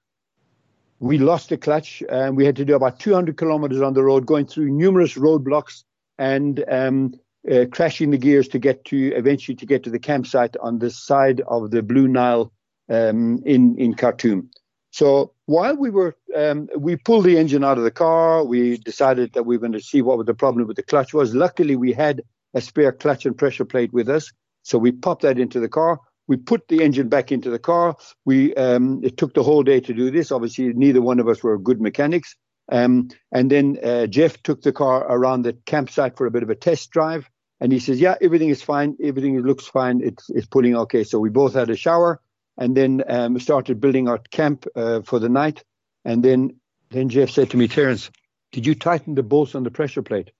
we 0.98 1.18
lost 1.18 1.48
the 1.48 1.56
clutch 1.56 2.02
and 2.08 2.36
we 2.36 2.44
had 2.44 2.56
to 2.56 2.64
do 2.64 2.74
about 2.74 3.00
200 3.00 3.36
kilometers 3.36 3.80
on 3.80 3.94
the 3.94 4.02
road, 4.02 4.26
going 4.26 4.46
through 4.46 4.70
numerous 4.70 5.14
roadblocks 5.14 5.84
and 6.18 6.64
um, 6.68 7.14
uh, 7.50 7.66
crashing 7.70 8.10
the 8.10 8.18
gears 8.18 8.48
to 8.48 8.58
get 8.58 8.84
to 8.86 9.12
eventually 9.14 9.54
to 9.56 9.66
get 9.66 9.82
to 9.84 9.90
the 9.90 9.98
campsite 9.98 10.56
on 10.60 10.78
the 10.78 10.90
side 10.90 11.40
of 11.46 11.70
the 11.70 11.82
Blue 11.82 12.08
Nile 12.08 12.52
um, 12.88 13.42
in 13.44 13.76
in 13.78 13.94
Khartoum. 13.94 14.50
So 14.90 15.32
while 15.46 15.76
we 15.76 15.90
were, 15.90 16.16
um, 16.36 16.68
we 16.76 16.94
pulled 16.94 17.24
the 17.24 17.36
engine 17.36 17.64
out 17.64 17.78
of 17.78 17.84
the 17.84 17.90
car. 17.90 18.44
We 18.44 18.78
decided 18.78 19.32
that 19.32 19.44
we 19.44 19.56
were 19.56 19.60
going 19.60 19.72
to 19.72 19.80
see 19.80 20.02
what 20.02 20.24
the 20.24 20.34
problem 20.34 20.68
with 20.68 20.76
the 20.76 20.84
clutch 20.84 21.12
was. 21.12 21.34
Luckily, 21.34 21.74
we 21.74 21.92
had 21.92 22.22
a 22.54 22.60
spare 22.60 22.92
clutch 22.92 23.26
and 23.26 23.36
pressure 23.36 23.64
plate 23.64 23.92
with 23.92 24.08
us, 24.08 24.30
so 24.62 24.78
we 24.78 24.92
popped 24.92 25.22
that 25.22 25.38
into 25.38 25.58
the 25.58 25.68
car. 25.68 25.98
We 26.28 26.36
put 26.36 26.68
the 26.68 26.82
engine 26.82 27.08
back 27.08 27.32
into 27.32 27.50
the 27.50 27.58
car. 27.58 27.96
We 28.24 28.54
um, 28.54 29.00
it 29.02 29.16
took 29.16 29.34
the 29.34 29.42
whole 29.42 29.64
day 29.64 29.80
to 29.80 29.92
do 29.92 30.10
this. 30.10 30.30
Obviously, 30.30 30.72
neither 30.72 31.02
one 31.02 31.20
of 31.20 31.28
us 31.28 31.42
were 31.42 31.58
good 31.58 31.80
mechanics. 31.80 32.36
Um, 32.70 33.08
and 33.30 33.50
then 33.50 33.78
uh, 33.84 34.06
Jeff 34.06 34.42
took 34.42 34.62
the 34.62 34.72
car 34.72 35.04
around 35.06 35.42
the 35.42 35.52
campsite 35.66 36.16
for 36.16 36.26
a 36.26 36.30
bit 36.30 36.42
of 36.42 36.50
a 36.50 36.54
test 36.54 36.90
drive. 36.90 37.28
And 37.64 37.72
he 37.72 37.78
says, 37.78 37.98
yeah, 37.98 38.16
everything 38.20 38.50
is 38.50 38.60
fine. 38.60 38.94
Everything 39.02 39.40
looks 39.40 39.66
fine. 39.66 40.02
It's, 40.02 40.28
it's 40.28 40.46
pulling 40.46 40.76
okay. 40.76 41.02
So 41.02 41.18
we 41.18 41.30
both 41.30 41.54
had 41.54 41.70
a 41.70 41.76
shower 41.76 42.20
and 42.58 42.76
then 42.76 43.02
um, 43.08 43.40
started 43.40 43.80
building 43.80 44.06
our 44.06 44.18
camp 44.18 44.66
uh, 44.76 45.00
for 45.00 45.18
the 45.18 45.30
night. 45.30 45.64
And 46.04 46.22
then, 46.22 46.56
then 46.90 47.08
Jeff 47.08 47.30
said 47.30 47.48
to 47.52 47.56
me, 47.56 47.66
Terence, 47.66 48.10
did 48.52 48.66
you 48.66 48.74
tighten 48.74 49.14
the 49.14 49.22
bolts 49.22 49.54
on 49.54 49.62
the 49.62 49.70
pressure 49.70 50.02
plate? 50.02 50.30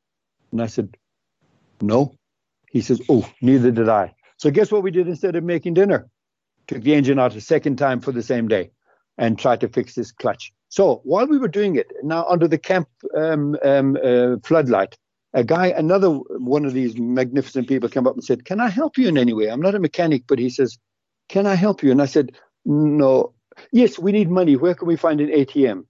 And 0.53 0.61
I 0.61 0.67
said, 0.67 0.99
no. 1.81 2.15
He 2.69 2.83
says, 2.83 3.01
Oh, 3.09 3.27
neither 3.41 3.71
did 3.71 3.89
I. 3.89 4.15
So 4.37 4.51
guess 4.51 4.71
what 4.71 4.83
we 4.83 4.91
did 4.91 5.09
instead 5.09 5.35
of 5.35 5.45
making 5.45 5.73
dinner? 5.73 6.11
Took 6.67 6.83
the 6.83 6.95
engine 6.95 7.19
out 7.19 7.35
a 7.35 7.41
second 7.41 7.77
time 7.77 8.03
for 8.03 8.13
the 8.13 8.23
same 8.23 8.49
day 8.49 8.71
and 9.17 9.39
tried 9.39 9.63
to 9.63 9.69
fix 9.71 9.95
this 9.95 10.13
clutch. 10.13 10.53
So 10.69 11.01
while 11.05 11.27
we 11.27 11.39
were 11.39 11.49
doing 11.49 11.77
it, 11.77 11.91
now 12.03 12.27
under 12.27 12.49
the 12.49 12.59
camp 12.59 12.87
um, 13.17 13.57
um, 13.65 13.97
uh, 14.05 14.37
floodlight, 14.45 14.99
a 15.35 15.43
guy, 15.43 15.67
another 15.67 16.11
one 16.11 16.65
of 16.65 16.73
these 16.73 16.97
magnificent 16.97 17.69
people 17.69 17.89
came 17.89 18.07
up 18.07 18.15
and 18.15 18.25
said, 18.25 18.45
Can 18.45 18.61
I 18.61 18.69
help 18.69 18.97
you 18.97 19.09
in 19.09 19.19
any 19.19 19.33
way? 19.33 19.49
I'm 19.51 19.61
not 19.61 19.75
a 19.75 19.81
mechanic, 19.81 20.25
but 20.29 20.39
he 20.39 20.49
says, 20.49 20.79
Can 21.29 21.47
I 21.47 21.57
help 21.57 21.83
you? 21.83 21.91
And 21.91 22.01
I 22.01 22.07
said, 22.07 22.33
No. 22.65 23.35
Yes, 23.73 23.99
we 23.99 24.13
need 24.13 24.31
money. 24.31 24.57
Where 24.57 24.75
can 24.75 24.89
we 24.89 24.97
find 24.97 25.21
an 25.21 25.31
ATM? 25.31 25.85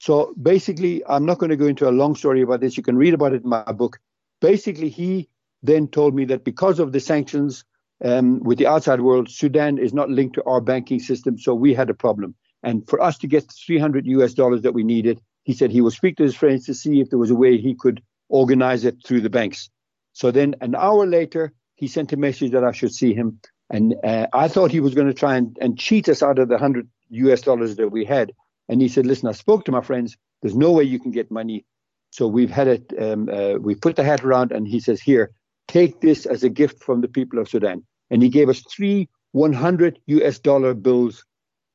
So 0.00 0.34
basically, 0.40 1.02
I'm 1.06 1.24
not 1.24 1.38
going 1.38 1.50
to 1.50 1.56
go 1.56 1.66
into 1.66 1.88
a 1.88 1.90
long 1.90 2.14
story 2.16 2.42
about 2.42 2.60
this. 2.60 2.76
You 2.76 2.82
can 2.82 2.96
read 2.96 3.14
about 3.14 3.32
it 3.32 3.42
in 3.42 3.48
my 3.48 3.62
book. 3.72 3.98
Basically, 4.40 4.88
he 4.88 5.28
then 5.62 5.88
told 5.88 6.14
me 6.14 6.24
that 6.26 6.44
because 6.44 6.78
of 6.78 6.92
the 6.92 7.00
sanctions 7.00 7.64
um, 8.04 8.40
with 8.40 8.58
the 8.58 8.66
outside 8.66 9.00
world, 9.00 9.28
Sudan 9.28 9.78
is 9.78 9.92
not 9.92 10.10
linked 10.10 10.34
to 10.36 10.44
our 10.44 10.60
banking 10.60 11.00
system, 11.00 11.36
so 11.38 11.54
we 11.54 11.74
had 11.74 11.90
a 11.90 11.94
problem. 11.94 12.34
And 12.62 12.88
for 12.88 13.00
us 13.00 13.18
to 13.18 13.26
get 13.26 13.50
300 13.50 14.06
US 14.06 14.34
dollars 14.34 14.62
that 14.62 14.74
we 14.74 14.84
needed, 14.84 15.20
he 15.44 15.52
said 15.52 15.70
he 15.70 15.80
will 15.80 15.90
speak 15.90 16.16
to 16.16 16.22
his 16.24 16.36
friends 16.36 16.66
to 16.66 16.74
see 16.74 17.00
if 17.00 17.10
there 17.10 17.18
was 17.18 17.30
a 17.30 17.36
way 17.36 17.58
he 17.58 17.74
could 17.74 18.02
organize 18.28 18.84
it 18.84 18.96
through 19.04 19.20
the 19.20 19.30
banks. 19.30 19.70
So 20.12 20.30
then 20.30 20.56
an 20.60 20.74
hour 20.74 21.06
later, 21.06 21.52
he 21.74 21.86
sent 21.86 22.12
a 22.12 22.16
message 22.16 22.52
that 22.52 22.64
I 22.64 22.72
should 22.72 22.92
see 22.92 23.14
him. 23.14 23.40
And 23.70 23.94
uh, 24.02 24.26
I 24.32 24.48
thought 24.48 24.70
he 24.70 24.80
was 24.80 24.94
going 24.94 25.06
to 25.06 25.14
try 25.14 25.36
and, 25.36 25.56
and 25.60 25.78
cheat 25.78 26.08
us 26.08 26.22
out 26.22 26.38
of 26.38 26.48
the 26.48 26.54
100 26.54 26.88
US 27.10 27.42
dollars 27.42 27.76
that 27.76 27.88
we 27.88 28.04
had. 28.04 28.32
And 28.68 28.80
he 28.80 28.88
said, 28.88 29.06
listen, 29.06 29.28
I 29.28 29.32
spoke 29.32 29.64
to 29.66 29.72
my 29.72 29.80
friends. 29.80 30.16
There's 30.42 30.56
no 30.56 30.72
way 30.72 30.84
you 30.84 30.98
can 30.98 31.10
get 31.10 31.30
money. 31.30 31.64
So 32.10 32.26
we've 32.26 32.50
had 32.50 32.68
it, 32.68 32.92
um, 33.00 33.28
uh, 33.28 33.54
we 33.54 33.74
put 33.74 33.96
the 33.96 34.04
hat 34.04 34.24
around 34.24 34.52
and 34.52 34.66
he 34.66 34.80
says, 34.80 35.00
here, 35.00 35.30
take 35.68 36.00
this 36.00 36.26
as 36.26 36.42
a 36.42 36.48
gift 36.48 36.82
from 36.82 37.00
the 37.00 37.08
people 37.08 37.38
of 37.38 37.48
Sudan. 37.48 37.84
And 38.10 38.22
he 38.22 38.28
gave 38.28 38.48
us 38.48 38.62
three 38.62 39.08
100 39.32 39.98
US 40.06 40.38
dollar 40.38 40.74
bills 40.74 41.24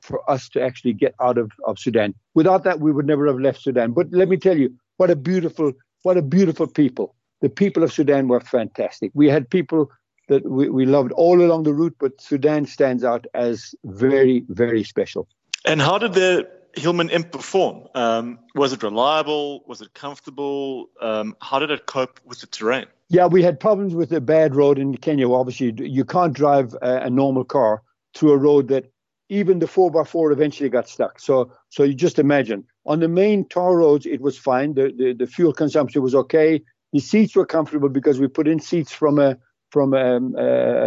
for 0.02 0.30
us 0.30 0.50
to 0.50 0.62
actually 0.62 0.94
get 0.94 1.16
out 1.22 1.38
of, 1.38 1.52
of 1.66 1.80
Sudan. 1.80 2.14
Without 2.34 2.64
that, 2.66 2.80
we 2.80 2.92
would 2.92 3.08
never 3.08 3.28
have 3.28 3.40
left 3.40 3.62
Sudan. 3.62 3.94
But 3.94 4.08
let 4.12 4.28
me 4.28 4.38
tell 4.38 4.58
you, 4.58 4.76
what 4.98 5.10
a 5.10 5.16
beautiful, 5.16 5.72
what 6.04 6.18
a 6.18 6.22
beautiful 6.22 6.68
people. 6.68 7.16
The 7.42 7.50
people 7.50 7.84
of 7.84 7.92
Sudan 7.92 8.28
were 8.28 8.40
fantastic. 8.40 9.12
We 9.14 9.28
had 9.28 9.50
people 9.50 9.92
that 10.30 10.50
we, 10.50 10.70
we 10.70 10.86
loved 10.86 11.12
all 11.14 11.42
along 11.42 11.64
the 11.64 11.74
route, 11.74 11.96
but 12.00 12.22
Sudan 12.22 12.66
stands 12.66 13.04
out 13.04 13.26
as 13.34 13.76
very, 13.84 14.46
very 14.50 14.84
special. 14.84 15.28
And 15.66 15.82
how 15.82 15.98
did 15.98 16.14
the 16.14 16.50
Hillman 16.76 17.10
Imp 17.10 17.32
perform? 17.32 17.88
Um, 17.96 18.40
was 18.56 18.74
it 18.74 18.84
reliable? 18.84 19.64
Was 19.68 19.82
it 19.82 19.94
comfortable? 19.94 20.90
Um, 21.02 21.36
how 21.42 21.60
did 21.60 21.72
it 21.72 21.86
cope 21.86 22.20
with 22.26 22.40
the 22.40 22.48
terrain? 22.48 22.86
Yeah, 23.10 23.28
we 23.28 23.44
had 23.44 23.60
problems 23.60 23.94
with 23.94 24.10
the 24.10 24.22
bad 24.22 24.56
road 24.56 24.80
in 24.80 24.98
Kenya. 24.98 25.30
Obviously, 25.30 25.74
you 25.78 26.06
can't 26.06 26.34
drive 26.34 26.74
a, 26.82 27.04
a 27.04 27.10
normal 27.10 27.44
car 27.44 27.84
through 28.16 28.32
a 28.32 28.38
road 28.38 28.70
that 28.70 28.93
even 29.30 29.60
the 29.60 29.66
4x4 29.66 30.32
eventually 30.32 30.70
got 30.70 30.88
stuck. 30.88 31.20
So, 31.20 31.52
so 31.70 31.84
you 31.84 31.94
just 31.94 32.20
imagine 32.20 32.66
on 32.86 33.00
the 33.00 33.08
main 33.08 33.48
tar 33.48 33.78
roads, 33.78 34.06
it 34.06 34.22
was 34.22 34.38
fine. 34.38 34.74
The, 34.74 34.94
the, 34.96 35.14
the 35.14 35.28
fuel 35.28 35.54
consumption 35.54 36.02
was 36.02 36.16
okay. 36.16 36.62
The 36.92 37.00
seats 37.00 37.36
were 37.36 37.46
comfortable 37.46 37.90
because 37.90 38.20
we 38.20 38.28
put 38.28 38.48
in 38.48 38.60
seats 38.60 38.92
from 38.92 39.20
a 39.20 39.38
from 39.72 39.96
a, 39.96 40.18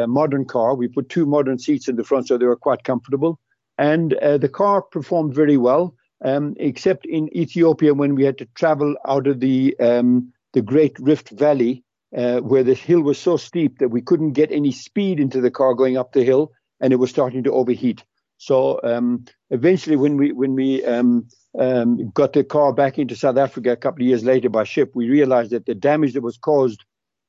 a 0.03 0.07
modern 0.07 0.45
car. 0.45 0.77
We 0.77 0.87
put 0.87 1.09
two 1.09 1.27
modern 1.27 1.59
seats 1.59 1.89
in 1.89 1.97
the 1.97 2.05
front, 2.05 2.29
so 2.29 2.39
they 2.39 2.47
were 2.47 2.55
quite 2.57 2.85
comfortable. 2.85 3.41
And 3.79 4.15
uh, 4.15 4.39
the 4.39 4.49
car 4.49 4.81
performed 4.81 5.35
very 5.35 5.57
well, 5.57 5.97
um, 6.25 6.55
except 6.59 7.05
in 7.05 7.37
Ethiopia 7.37 7.95
when 7.95 8.15
we 8.15 8.25
had 8.25 8.39
to 8.39 8.47
travel 8.55 8.95
out 9.05 9.27
of 9.27 9.41
the 9.41 9.77
um, 9.81 10.33
the 10.53 10.63
Great 10.63 10.97
Rift 11.01 11.31
Valley, 11.31 11.83
uh, 12.17 12.39
where 12.39 12.63
the 12.63 12.75
hill 12.75 13.01
was 13.01 13.19
so 13.19 13.37
steep 13.37 13.79
that 13.79 13.89
we 13.89 14.01
couldn't 14.01 14.33
get 14.33 14.53
any 14.53 14.71
speed 14.71 15.19
into 15.19 15.41
the 15.41 15.51
car 15.51 15.75
going 15.75 15.97
up 15.97 16.13
the 16.13 16.25
hill, 16.25 16.53
and 16.81 16.93
it 16.93 16.97
was 16.97 17.11
starting 17.11 17.43
to 17.43 17.53
overheat. 17.53 18.05
So 18.39 18.81
um, 18.83 19.25
eventually, 19.51 19.97
when 19.97 20.17
we 20.17 20.33
when 20.33 20.55
we 20.55 20.85
um, 20.85 21.27
um, 21.59 22.11
got 22.11 22.33
the 22.33 22.45
car 22.45 22.73
back 22.73 22.99
into 22.99 23.17
South 23.17 23.39
Africa 23.39 23.73
a 23.73 23.77
couple 23.77 24.03
of 24.03 24.09
years 24.09 24.25
later 24.25 24.49
by 24.49 24.65
ship, 24.65 24.93
we 24.95 25.09
realized 25.09 25.53
that 25.53 25.67
the 25.67 25.75
damage 25.75 26.13
that 26.15 26.23
was 26.23 26.37
caused 26.37 26.85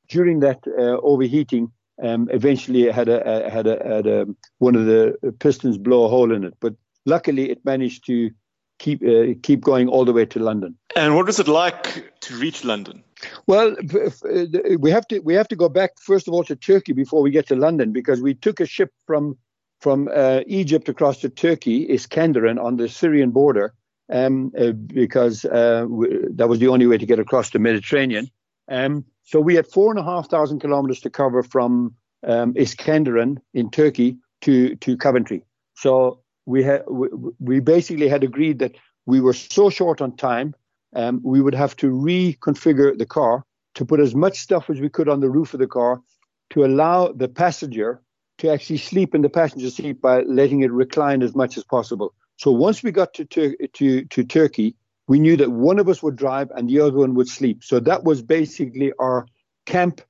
during 0.09 0.39
that 0.41 0.59
uh, 0.67 0.97
overheating 1.01 1.71
um, 2.03 2.29
eventually 2.31 2.89
had 2.91 3.09
a, 3.09 3.45
a, 3.45 3.49
had 3.49 3.67
a, 3.67 3.87
had 3.87 4.07
a, 4.07 4.27
one 4.59 4.75
of 4.75 4.85
the 4.85 5.15
pistons 5.39 5.77
blow 5.77 6.05
a 6.05 6.09
hole 6.09 6.33
in 6.33 6.43
it. 6.43 6.53
But 6.59 6.75
luckily, 7.05 7.49
it 7.49 7.63
managed 7.65 8.05
to 8.07 8.31
keep 8.79 9.01
uh, 9.03 9.33
keep 9.41 9.61
going 9.61 9.87
all 9.87 10.05
the 10.05 10.13
way 10.13 10.25
to 10.25 10.39
London. 10.39 10.77
And 10.95 11.15
what 11.15 11.25
was 11.25 11.39
it 11.39 11.47
like 11.47 12.19
to 12.21 12.35
reach 12.37 12.63
London? 12.63 13.03
Well, 13.47 13.75
uh, 13.93 14.77
we 14.79 14.91
have 14.91 15.07
to 15.07 15.19
we 15.19 15.33
have 15.33 15.47
to 15.47 15.55
go 15.55 15.69
back 15.69 15.91
first 15.99 16.27
of 16.27 16.33
all 16.33 16.43
to 16.45 16.55
Turkey 16.55 16.93
before 16.93 17.21
we 17.21 17.31
get 17.31 17.47
to 17.47 17.55
London 17.55 17.91
because 17.91 18.21
we 18.21 18.33
took 18.33 18.59
a 18.59 18.65
ship 18.65 18.91
from 19.05 19.37
from 19.79 20.09
uh, 20.13 20.41
Egypt 20.47 20.89
across 20.89 21.19
to 21.19 21.29
Turkey, 21.29 21.83
is 21.83 22.07
Iskenderun 22.07 22.61
on 22.61 22.77
the 22.77 22.89
Syrian 22.89 23.31
border, 23.31 23.73
um, 24.11 24.51
uh, 24.57 24.71
because 24.71 25.45
uh, 25.45 25.81
w- 25.81 26.27
that 26.33 26.49
was 26.49 26.59
the 26.59 26.67
only 26.67 26.87
way 26.87 26.97
to 26.97 27.05
get 27.05 27.19
across 27.19 27.51
the 27.51 27.59
Mediterranean. 27.59 28.29
Um, 28.69 29.05
so 29.23 29.39
we 29.39 29.55
had 29.55 29.67
four 29.67 29.91
and 29.91 29.99
a 29.99 30.03
half 30.03 30.29
thousand 30.29 30.59
kilometers 30.59 31.01
to 31.01 31.09
cover 31.09 31.43
from 31.43 31.95
um, 32.25 32.53
Iskenderun 32.53 33.37
in 33.53 33.69
Turkey 33.69 34.17
to 34.41 34.75
to 34.77 34.97
Coventry. 34.97 35.43
So 35.75 36.21
we 36.45 36.63
had 36.63 36.83
we, 36.89 37.07
we 37.39 37.59
basically 37.59 38.07
had 38.07 38.23
agreed 38.23 38.59
that 38.59 38.75
we 39.05 39.21
were 39.21 39.33
so 39.33 39.69
short 39.69 40.01
on 40.01 40.15
time, 40.15 40.53
um, 40.95 41.21
we 41.23 41.41
would 41.41 41.55
have 41.55 41.75
to 41.77 41.91
reconfigure 41.91 42.97
the 42.97 43.05
car 43.05 43.45
to 43.75 43.85
put 43.85 43.99
as 43.99 44.15
much 44.15 44.39
stuff 44.39 44.69
as 44.69 44.79
we 44.79 44.89
could 44.89 45.07
on 45.07 45.19
the 45.19 45.29
roof 45.29 45.53
of 45.53 45.59
the 45.59 45.67
car 45.67 46.01
to 46.49 46.65
allow 46.65 47.11
the 47.11 47.27
passenger 47.27 48.01
to 48.37 48.49
actually 48.49 48.77
sleep 48.77 49.15
in 49.15 49.21
the 49.21 49.29
passenger 49.29 49.69
seat 49.69 50.01
by 50.01 50.21
letting 50.21 50.61
it 50.61 50.71
recline 50.71 51.21
as 51.21 51.35
much 51.35 51.57
as 51.57 51.63
possible. 51.63 52.13
So 52.37 52.51
once 52.51 52.83
we 52.83 52.91
got 52.91 53.13
to, 53.15 53.25
Tur- 53.25 53.55
to, 53.73 54.05
to 54.05 54.23
Turkey, 54.23 54.75
we 55.07 55.19
knew 55.19 55.37
that 55.37 55.51
one 55.51 55.79
of 55.79 55.89
us 55.89 56.03
would 56.03 56.15
drive 56.15 56.51
and 56.51 56.69
the 56.69 56.79
other 56.79 56.97
one 56.97 57.15
would 57.15 57.27
sleep. 57.27 57.63
So 57.63 57.79
that 57.79 58.03
was 58.03 58.21
basically 58.21 58.93
our 58.99 59.25
camp, 59.65 60.01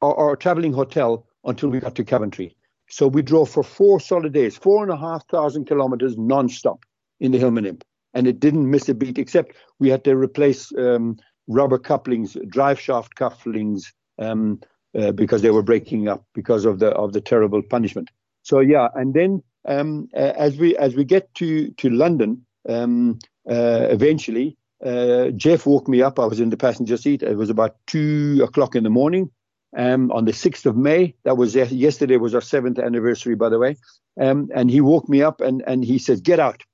our, 0.00 0.14
our 0.14 0.36
traveling 0.36 0.72
hotel 0.72 1.26
until 1.44 1.68
we 1.68 1.80
got 1.80 1.96
to 1.96 2.04
Coventry. 2.04 2.56
So 2.88 3.06
we 3.06 3.22
drove 3.22 3.50
for 3.50 3.62
four 3.62 4.00
solid 4.00 4.32
days, 4.32 4.56
four 4.56 4.82
and 4.82 4.92
a 4.92 4.96
half 4.96 5.26
thousand 5.28 5.66
kilometers 5.66 6.16
non-stop 6.16 6.84
in 7.20 7.32
the 7.32 7.38
Hillman 7.38 7.66
Imp. 7.66 7.84
And 8.14 8.26
it 8.26 8.40
didn't 8.40 8.68
miss 8.68 8.88
a 8.88 8.94
beat, 8.94 9.18
except 9.18 9.54
we 9.78 9.88
had 9.88 10.02
to 10.04 10.16
replace 10.16 10.72
um, 10.76 11.18
rubber 11.46 11.78
couplings, 11.78 12.36
drive 12.48 12.80
shaft 12.80 13.14
couplings, 13.14 13.92
um, 14.18 14.60
uh, 14.98 15.12
because 15.12 15.42
they 15.42 15.50
were 15.50 15.62
breaking 15.62 16.08
up 16.08 16.24
because 16.34 16.64
of 16.64 16.78
the 16.78 16.90
of 16.90 17.12
the 17.12 17.20
terrible 17.20 17.62
punishment. 17.62 18.10
So 18.42 18.60
yeah, 18.60 18.88
and 18.94 19.14
then 19.14 19.42
um, 19.66 20.08
uh, 20.14 20.32
as 20.36 20.56
we 20.56 20.76
as 20.76 20.94
we 20.94 21.04
get 21.04 21.32
to 21.36 21.70
to 21.72 21.90
London, 21.90 22.44
um, 22.68 23.18
uh, 23.48 23.86
eventually 23.90 24.56
uh, 24.84 25.28
Jeff 25.30 25.66
woke 25.66 25.88
me 25.88 26.02
up. 26.02 26.18
I 26.18 26.26
was 26.26 26.40
in 26.40 26.50
the 26.50 26.56
passenger 26.56 26.96
seat. 26.96 27.22
It 27.22 27.36
was 27.36 27.50
about 27.50 27.76
two 27.86 28.40
o'clock 28.42 28.74
in 28.74 28.84
the 28.84 28.90
morning. 28.90 29.30
Um, 29.76 30.10
on 30.10 30.24
the 30.24 30.32
6th 30.32 30.66
of 30.66 30.76
May, 30.76 31.14
that 31.22 31.36
was 31.36 31.54
yesterday 31.54 32.16
was 32.16 32.34
our 32.34 32.40
seventh 32.40 32.78
anniversary, 32.78 33.36
by 33.36 33.48
the 33.50 33.58
way. 33.58 33.76
Um, 34.20 34.48
and 34.52 34.68
he 34.68 34.80
woke 34.80 35.08
me 35.08 35.22
up 35.22 35.40
and, 35.40 35.62
and 35.64 35.84
he 35.84 35.98
said, 35.98 36.24
get 36.24 36.40
out. 36.40 36.64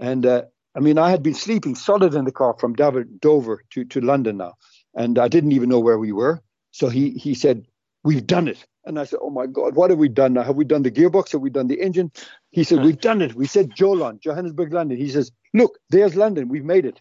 And 0.00 0.26
uh, 0.26 0.42
I 0.74 0.80
mean, 0.80 0.98
I 0.98 1.10
had 1.10 1.22
been 1.22 1.34
sleeping 1.34 1.76
solid 1.76 2.14
in 2.14 2.24
the 2.24 2.32
car 2.32 2.56
from 2.58 2.74
Dover, 2.74 3.04
Dover 3.04 3.62
to, 3.70 3.84
to 3.84 4.00
London 4.00 4.38
now. 4.38 4.54
And 4.96 5.18
I 5.18 5.28
didn't 5.28 5.52
even 5.52 5.68
know 5.68 5.78
where 5.78 5.98
we 5.98 6.10
were. 6.10 6.42
So 6.70 6.88
he 6.88 7.10
he 7.10 7.34
said, 7.34 7.66
"We've 8.04 8.26
done 8.26 8.48
it." 8.48 8.64
And 8.84 8.98
I 8.98 9.04
said, 9.04 9.18
"Oh 9.22 9.30
my 9.30 9.46
God, 9.46 9.74
what 9.74 9.90
have 9.90 9.98
we 9.98 10.08
done 10.08 10.34
now? 10.34 10.42
Have 10.42 10.56
we 10.56 10.64
done 10.64 10.82
the 10.82 10.90
gearbox? 10.90 11.32
Have 11.32 11.40
we 11.40 11.50
done 11.50 11.68
the 11.68 11.80
engine?" 11.80 12.10
He 12.50 12.64
said, 12.64 12.82
"We've 12.82 13.00
done 13.00 13.22
it." 13.22 13.34
We 13.34 13.46
said, 13.46 13.70
"Jolon, 13.70 14.20
Johannesburg, 14.20 14.72
London." 14.72 14.96
He 14.98 15.10
says, 15.10 15.32
"Look, 15.52 15.78
there's 15.90 16.16
London. 16.16 16.48
We've 16.48 16.64
made 16.64 16.86
it." 16.86 17.00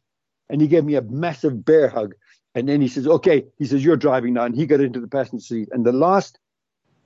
And 0.50 0.62
he 0.62 0.68
gave 0.68 0.84
me 0.84 0.96
a 0.96 1.02
massive 1.02 1.64
bear 1.64 1.88
hug. 1.88 2.16
And 2.56 2.68
then 2.68 2.82
he 2.82 2.88
says, 2.88 3.08
"Okay." 3.08 3.46
He 3.58 3.66
says, 3.66 3.84
"You're 3.84 3.98
driving 3.98 4.34
now." 4.34 4.46
And 4.46 4.56
he 4.56 4.66
got 4.66 4.82
into 4.82 5.00
the 5.00 5.08
passenger 5.08 5.44
seat. 5.44 5.70
And 5.72 5.86
the 5.86 5.94
last 5.94 6.40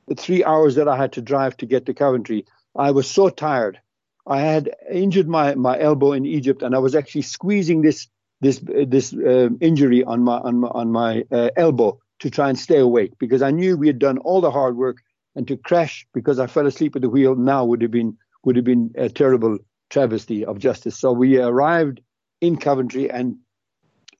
the 0.07 0.15
three 0.15 0.43
hours 0.43 0.75
that 0.75 0.87
I 0.87 0.97
had 0.97 1.13
to 1.13 1.21
drive 1.21 1.55
to 1.57 1.65
get 1.65 1.85
to 1.85 1.93
Coventry, 1.93 2.45
I 2.75 2.91
was 2.91 3.09
so 3.09 3.29
tired. 3.29 3.79
I 4.25 4.39
had 4.39 4.73
injured 4.91 5.27
my, 5.27 5.55
my 5.55 5.79
elbow 5.79 6.13
in 6.13 6.25
Egypt, 6.25 6.61
and 6.61 6.75
I 6.75 6.79
was 6.79 6.95
actually 6.95 7.23
squeezing 7.23 7.81
this 7.81 8.07
this 8.41 8.59
this 8.63 9.13
uh, 9.13 9.49
injury 9.61 10.03
on 10.03 10.21
my 10.21 10.37
on 10.37 10.59
my, 10.59 10.67
on 10.69 10.91
my 10.91 11.25
uh, 11.31 11.49
elbow 11.55 11.99
to 12.23 12.29
try 12.29 12.47
and 12.47 12.57
stay 12.57 12.79
awake 12.79 13.11
because 13.19 13.41
I 13.41 13.51
knew 13.51 13.75
we 13.75 13.87
had 13.87 13.99
done 13.99 14.17
all 14.19 14.39
the 14.39 14.49
hard 14.49 14.77
work 14.77 15.03
and 15.35 15.45
to 15.49 15.57
crash 15.57 16.07
because 16.13 16.39
I 16.39 16.47
fell 16.47 16.65
asleep 16.65 16.95
at 16.95 17.01
the 17.01 17.09
wheel 17.09 17.35
now 17.35 17.65
would 17.65 17.81
have 17.81 17.91
been 17.91 18.17
would 18.45 18.55
have 18.55 18.63
been 18.63 18.91
a 18.95 19.09
terrible 19.09 19.57
travesty 19.89 20.45
of 20.45 20.57
justice. 20.57 20.97
So 20.97 21.11
we 21.11 21.37
arrived 21.37 21.99
in 22.39 22.55
Coventry 22.55 23.11
and 23.11 23.35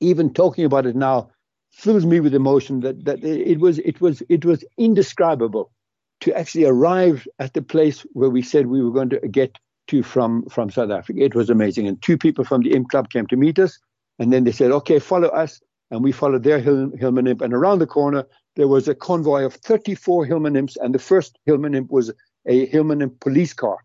even 0.02 0.34
talking 0.34 0.66
about 0.66 0.86
it 0.86 0.98
now 0.98 1.30
fills 1.72 2.06
me 2.06 2.20
with 2.20 2.36
emotion 2.36 2.82
that, 2.82 3.06
that 3.06 3.24
it 3.24 3.62
was 3.62 3.80
it 3.80 4.02
was 4.02 4.22
it 4.28 4.44
was 4.44 4.66
indescribable 4.78 5.72
to 6.20 6.38
actually 6.38 6.66
arrive 6.66 7.26
at 7.40 7.54
the 7.54 7.62
place 7.62 8.06
where 8.12 8.30
we 8.30 8.42
said 8.42 8.68
we 8.68 8.84
were 8.84 8.92
going 8.92 9.12
to 9.12 9.20
get 9.30 9.58
to 9.88 10.04
from 10.04 10.44
from 10.50 10.70
South 10.70 10.92
Africa. 10.92 11.22
It 11.22 11.36
was 11.36 11.50
amazing. 11.50 11.88
And 11.88 12.02
two 12.02 12.18
people 12.18 12.44
from 12.44 12.64
the 12.64 12.74
Imp 12.74 12.90
Club 12.90 13.10
came 13.10 13.28
to 13.28 13.38
meet 13.38 13.60
us 13.60 13.80
and 14.20 14.34
then 14.34 14.44
they 14.44 14.52
said, 14.52 14.72
okay, 14.72 15.00
follow 15.00 15.30
us 15.30 15.62
and 15.94 16.04
we 16.04 16.12
followed 16.12 16.42
their 16.42 16.60
Hill, 16.60 16.92
Hillman 16.98 17.28
Imp. 17.28 17.42
And 17.42 17.54
around 17.54 17.78
the 17.78 17.86
corner, 17.86 18.26
there 18.56 18.68
was 18.68 18.88
a 18.88 18.96
convoy 18.96 19.46
of 19.46 19.54
34 19.54 20.26
Hillman 20.26 20.56
imps, 20.56 20.76
and 20.76 20.94
the 20.94 21.00
first 21.00 21.38
Hillman 21.46 21.76
imp 21.76 21.92
was 21.92 22.12
a 22.48 22.66
Hillman 22.66 23.04
imp 23.04 23.20
police 23.20 23.54
car 23.54 23.78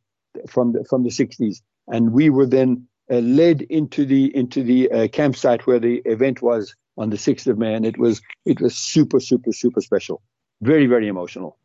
from 0.49 0.73
the, 0.73 0.85
from 0.89 1.03
the 1.03 1.11
60s. 1.11 1.61
And 1.87 2.13
we 2.13 2.31
were 2.31 2.47
then 2.47 2.89
uh, 3.11 3.17
led 3.17 3.61
into 3.63 4.07
the 4.07 4.35
into 4.35 4.63
the 4.63 4.91
uh, 4.91 5.09
campsite 5.09 5.67
where 5.67 5.79
the 5.79 5.97
event 6.07 6.41
was 6.41 6.75
on 6.97 7.11
the 7.11 7.17
6th 7.17 7.47
of 7.47 7.59
May, 7.59 7.75
and 7.75 7.85
it 7.85 7.99
was 7.99 8.23
it 8.47 8.61
was 8.61 8.75
super 8.75 9.21
super 9.21 9.53
super 9.53 9.83
special, 9.83 10.23
very 10.63 10.87
very 10.87 11.09
emotional. 11.09 11.59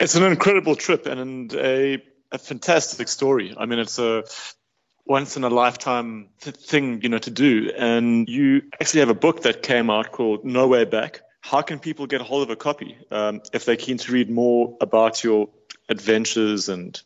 It's 0.00 0.14
an 0.14 0.22
incredible 0.22 0.76
trip 0.76 1.06
and 1.06 1.52
a 1.54 2.02
a 2.32 2.38
fantastic 2.38 3.08
story. 3.08 3.54
I 3.56 3.66
mean, 3.66 3.78
it's 3.78 3.98
a 3.98 4.24
once 5.06 5.36
in 5.36 5.44
a 5.44 5.50
lifetime 5.50 6.28
th- 6.40 6.56
thing, 6.56 7.00
you 7.02 7.08
know, 7.08 7.18
to 7.18 7.30
do. 7.30 7.70
And 7.76 8.28
you 8.28 8.62
actually 8.80 9.00
have 9.00 9.10
a 9.10 9.14
book 9.14 9.42
that 9.42 9.62
came 9.62 9.90
out 9.90 10.12
called 10.12 10.44
No 10.44 10.66
Way 10.66 10.84
Back. 10.84 11.20
How 11.40 11.60
can 11.60 11.78
people 11.78 12.06
get 12.06 12.20
a 12.20 12.24
hold 12.24 12.42
of 12.42 12.50
a 12.50 12.56
copy 12.56 12.96
um, 13.10 13.42
if 13.52 13.66
they're 13.66 13.76
keen 13.76 13.98
to 13.98 14.12
read 14.12 14.30
more 14.30 14.76
about 14.80 15.22
your 15.22 15.50
adventures 15.90 16.70
and 16.70 17.00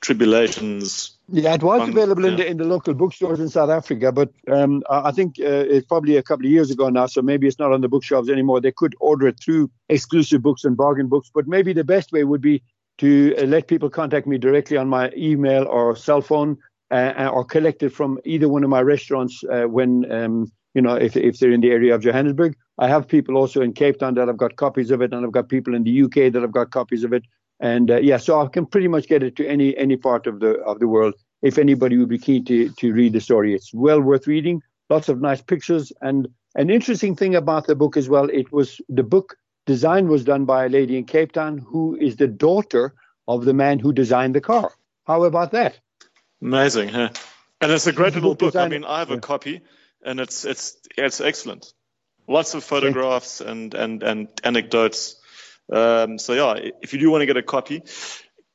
tribulations? 0.00 1.18
Yeah, 1.28 1.54
it 1.54 1.62
was 1.62 1.88
available 1.88 2.24
yeah. 2.24 2.30
in 2.30 2.36
the 2.36 2.46
in 2.46 2.56
the 2.56 2.64
local 2.64 2.94
bookstores 2.94 3.40
in 3.40 3.48
South 3.48 3.70
Africa, 3.70 4.10
but 4.12 4.30
um, 4.50 4.82
I 4.88 5.12
think 5.12 5.36
uh, 5.38 5.44
it's 5.44 5.86
probably 5.86 6.16
a 6.16 6.22
couple 6.22 6.46
of 6.46 6.52
years 6.52 6.70
ago 6.70 6.88
now, 6.88 7.06
so 7.06 7.20
maybe 7.20 7.46
it's 7.46 7.58
not 7.58 7.72
on 7.72 7.80
the 7.80 7.88
bookshelves 7.88 8.30
anymore. 8.30 8.60
They 8.60 8.72
could 8.72 8.94
order 9.00 9.28
it 9.28 9.38
through 9.42 9.70
exclusive 9.88 10.42
books 10.42 10.64
and 10.64 10.76
bargain 10.76 11.08
books, 11.08 11.30
but 11.32 11.46
maybe 11.46 11.72
the 11.72 11.84
best 11.84 12.12
way 12.12 12.24
would 12.24 12.40
be 12.40 12.62
to 12.98 13.34
uh, 13.36 13.44
let 13.44 13.66
people 13.66 13.90
contact 13.90 14.26
me 14.26 14.38
directly 14.38 14.76
on 14.76 14.88
my 14.88 15.10
email 15.16 15.64
or 15.64 15.96
cell 15.96 16.20
phone 16.20 16.58
uh, 16.92 17.30
or 17.32 17.44
collect 17.44 17.82
it 17.82 17.90
from 17.90 18.18
either 18.24 18.48
one 18.48 18.64
of 18.64 18.70
my 18.70 18.80
restaurants 18.80 19.42
uh, 19.50 19.62
when 19.62 20.10
um, 20.12 20.52
you 20.74 20.82
know 20.82 20.94
if 20.94 21.16
if 21.16 21.38
they're 21.38 21.52
in 21.52 21.60
the 21.60 21.70
area 21.70 21.94
of 21.94 22.02
Johannesburg. 22.02 22.56
I 22.78 22.88
have 22.88 23.08
people 23.08 23.36
also 23.36 23.60
in 23.60 23.72
Cape 23.72 23.98
Town 23.98 24.14
that 24.14 24.28
I've 24.28 24.36
got 24.36 24.56
copies 24.56 24.90
of 24.90 25.02
it, 25.02 25.12
and 25.12 25.24
I've 25.24 25.32
got 25.32 25.48
people 25.48 25.74
in 25.74 25.84
the 25.84 26.02
UK 26.02 26.32
that 26.32 26.42
I've 26.42 26.52
got 26.52 26.70
copies 26.70 27.04
of 27.04 27.12
it. 27.12 27.24
And 27.60 27.90
uh, 27.90 28.00
yeah, 28.00 28.16
so 28.16 28.40
I 28.40 28.48
can 28.48 28.66
pretty 28.66 28.88
much 28.88 29.06
get 29.08 29.22
it 29.22 29.36
to 29.36 29.46
any 29.46 29.76
any 29.76 29.96
part 29.96 30.26
of 30.26 30.40
the 30.40 30.54
of 30.60 30.80
the 30.80 30.88
world 30.88 31.14
if 31.42 31.58
anybody 31.58 31.96
would 31.96 32.08
be 32.08 32.18
keen 32.18 32.44
to 32.46 32.68
to 32.70 32.92
read 32.92 33.12
the 33.12 33.20
story. 33.20 33.54
It's 33.54 33.72
well 33.72 34.00
worth 34.00 34.26
reading. 34.26 34.62
Lots 34.90 35.08
of 35.08 35.20
nice 35.20 35.40
pictures 35.40 35.92
and 36.02 36.28
an 36.54 36.68
interesting 36.68 37.16
thing 37.16 37.34
about 37.34 37.66
the 37.66 37.74
book 37.74 37.96
as 37.96 38.08
well. 38.08 38.28
It 38.28 38.52
was 38.52 38.80
the 38.88 39.02
book 39.02 39.36
design 39.66 40.08
was 40.08 40.24
done 40.24 40.44
by 40.44 40.66
a 40.66 40.68
lady 40.68 40.98
in 40.98 41.04
Cape 41.04 41.32
Town 41.32 41.58
who 41.58 41.96
is 41.96 42.16
the 42.16 42.26
daughter 42.28 42.94
of 43.28 43.44
the 43.44 43.54
man 43.54 43.78
who 43.78 43.92
designed 43.92 44.34
the 44.34 44.40
car. 44.40 44.72
How 45.06 45.24
about 45.24 45.52
that? 45.52 45.78
Amazing, 46.42 46.88
huh? 46.88 47.10
And 47.60 47.70
it's 47.70 47.86
a 47.86 47.92
great 47.92 48.14
little 48.14 48.34
book. 48.34 48.56
I 48.56 48.66
mean, 48.66 48.84
I 48.84 48.98
have 48.98 49.12
a 49.12 49.20
copy, 49.20 49.60
and 50.02 50.18
it's 50.18 50.44
it's 50.44 50.76
it's 50.98 51.20
excellent. 51.20 51.72
Lots 52.26 52.54
of 52.54 52.64
photographs 52.64 53.40
and 53.40 53.72
and 53.74 54.02
and 54.02 54.28
anecdotes. 54.42 55.16
Um, 55.72 56.18
so 56.18 56.32
yeah, 56.32 56.70
if 56.82 56.92
you 56.92 56.98
do 56.98 57.10
want 57.10 57.22
to 57.22 57.26
get 57.26 57.36
a 57.36 57.42
copy, 57.42 57.82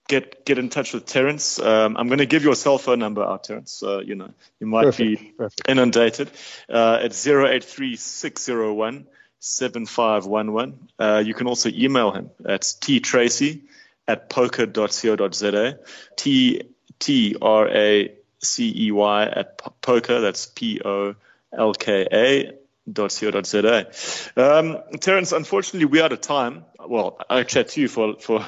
get 0.09 0.45
get 0.45 0.57
in 0.57 0.67
touch 0.67 0.93
with 0.93 1.05
Terence. 1.05 1.59
Um, 1.59 1.95
I'm 1.95 2.07
going 2.07 2.19
to 2.19 2.25
give 2.25 2.43
your 2.43 2.55
cell 2.55 2.77
phone 2.77 2.99
number 2.99 3.23
out, 3.23 3.45
Terence. 3.45 3.81
Uh, 3.81 3.99
you 3.99 4.15
know, 4.15 4.31
you 4.59 4.67
might 4.67 4.83
Perfect. 4.83 5.21
be 5.21 5.33
Perfect. 5.37 5.69
inundated. 5.69 6.29
Uh, 6.67 6.99
it's 7.03 7.21
zero 7.21 7.47
eight 7.47 7.63
three 7.63 7.95
six 7.95 8.43
zero 8.43 8.73
one 8.73 9.07
seven 9.39 9.85
five 9.85 10.25
one 10.25 10.51
one. 10.51 10.89
Uh, 10.99 11.23
you 11.25 11.33
can 11.33 11.47
also 11.47 11.69
email 11.69 12.11
him. 12.11 12.31
That's 12.41 12.73
t 12.73 12.99
tracey 12.99 13.63
at 14.09 14.29
polka.co.za. 14.29 15.79
T 16.17 16.61
T 16.99 17.35
R 17.41 17.67
A 17.67 18.11
C 18.39 18.73
E 18.87 18.91
Y 18.91 19.23
at 19.23 19.81
polka. 19.81 20.19
That's 20.21 20.45
P 20.45 20.81
O 20.83 21.15
L 21.57 21.73
K 21.73 22.07
A 22.11 22.51
dot 22.91 23.17
co 23.19 23.31
dot 23.31 23.45
za. 23.45 23.87
Um, 24.35 24.77
Terence, 24.99 25.31
unfortunately, 25.31 25.85
we're 25.85 26.03
out 26.03 26.13
of 26.13 26.21
time. 26.21 26.65
Well, 26.87 27.17
I 27.29 27.43
chat 27.43 27.69
to 27.69 27.81
you 27.81 27.87
for 27.87 28.15
for 28.19 28.45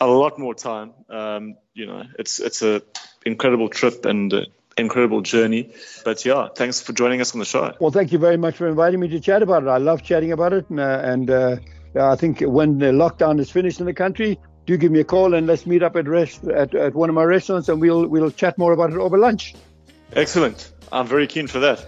a 0.00 0.06
lot 0.06 0.38
more 0.38 0.54
time. 0.54 0.92
Um, 1.08 1.56
you 1.74 1.86
know, 1.86 2.04
it's 2.18 2.40
it's 2.40 2.62
a 2.62 2.82
incredible 3.24 3.68
trip 3.68 4.04
and 4.04 4.32
uh, 4.32 4.42
incredible 4.76 5.20
journey. 5.20 5.72
But 6.04 6.24
yeah, 6.24 6.48
thanks 6.54 6.80
for 6.80 6.92
joining 6.92 7.20
us 7.20 7.34
on 7.34 7.38
the 7.38 7.44
show. 7.44 7.74
Well, 7.80 7.90
thank 7.90 8.12
you 8.12 8.18
very 8.18 8.36
much 8.36 8.56
for 8.56 8.68
inviting 8.68 9.00
me 9.00 9.08
to 9.08 9.20
chat 9.20 9.42
about 9.42 9.62
it. 9.62 9.68
I 9.68 9.78
love 9.78 10.02
chatting 10.02 10.32
about 10.32 10.52
it, 10.52 10.68
and, 10.70 10.80
uh, 10.80 11.00
and 11.02 11.30
uh, 11.30 11.56
I 11.96 12.16
think 12.16 12.40
when 12.40 12.78
the 12.78 12.86
lockdown 12.86 13.40
is 13.40 13.50
finished 13.50 13.80
in 13.80 13.86
the 13.86 13.94
country, 13.94 14.38
do 14.66 14.76
give 14.76 14.92
me 14.92 15.00
a 15.00 15.04
call 15.04 15.34
and 15.34 15.46
let's 15.46 15.64
meet 15.64 15.82
up 15.82 15.96
at 15.96 16.06
rest 16.06 16.44
at, 16.44 16.74
at 16.74 16.94
one 16.94 17.08
of 17.08 17.14
my 17.14 17.24
restaurants 17.24 17.68
and 17.68 17.80
we'll 17.80 18.06
we'll 18.06 18.30
chat 18.30 18.58
more 18.58 18.72
about 18.72 18.92
it 18.92 18.98
over 18.98 19.16
lunch. 19.16 19.54
Excellent. 20.12 20.72
I'm 20.92 21.06
very 21.06 21.26
keen 21.26 21.48
for 21.48 21.58
that. 21.60 21.84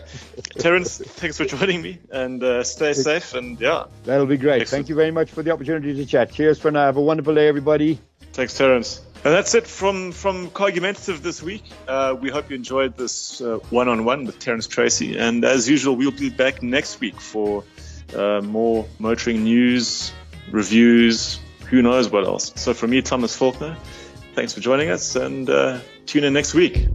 Terence, 0.58 0.98
thanks 0.98 1.36
for 1.36 1.44
joining 1.44 1.82
me 1.82 1.98
and 2.10 2.42
uh, 2.42 2.64
stay 2.64 2.92
safe 2.92 3.34
and 3.34 3.60
yeah. 3.60 3.84
That'll 4.04 4.26
be 4.26 4.36
great. 4.36 4.62
Excellent. 4.62 4.70
Thank 4.70 4.88
you 4.88 4.96
very 4.96 5.12
much 5.12 5.30
for 5.30 5.42
the 5.42 5.52
opportunity 5.52 5.94
to 5.94 6.04
chat. 6.04 6.32
Cheers 6.32 6.58
for 6.58 6.70
now. 6.70 6.86
Have 6.86 6.96
a 6.96 7.00
wonderful 7.00 7.34
day, 7.34 7.46
everybody. 7.46 8.00
Thanks, 8.32 8.56
Terence. 8.56 9.02
And 9.24 9.34
that's 9.34 9.54
it 9.54 9.66
from 9.66 10.12
from 10.12 10.48
Cargumentative 10.50 11.22
this 11.22 11.42
week. 11.42 11.64
Uh, 11.88 12.16
we 12.20 12.30
hope 12.30 12.50
you 12.50 12.56
enjoyed 12.56 12.96
this 12.96 13.40
one 13.70 13.88
on 13.88 14.04
one 14.04 14.24
with 14.24 14.38
Terence 14.38 14.68
Tracey. 14.68 15.18
And 15.18 15.44
as 15.44 15.68
usual, 15.68 15.96
we'll 15.96 16.12
be 16.12 16.30
back 16.30 16.62
next 16.62 17.00
week 17.00 17.20
for 17.20 17.64
uh, 18.16 18.40
more 18.40 18.86
motoring 19.00 19.42
news, 19.42 20.12
reviews, 20.50 21.40
who 21.68 21.82
knows 21.82 22.10
what 22.10 22.24
else. 22.24 22.52
So 22.56 22.74
from 22.74 22.90
me, 22.90 23.02
Thomas 23.02 23.36
Faulkner, 23.36 23.76
thanks 24.34 24.52
for 24.52 24.60
joining 24.60 24.90
us 24.90 25.16
and 25.16 25.48
uh, 25.48 25.80
tune 26.06 26.24
in 26.24 26.32
next 26.32 26.54
week. 26.54 26.88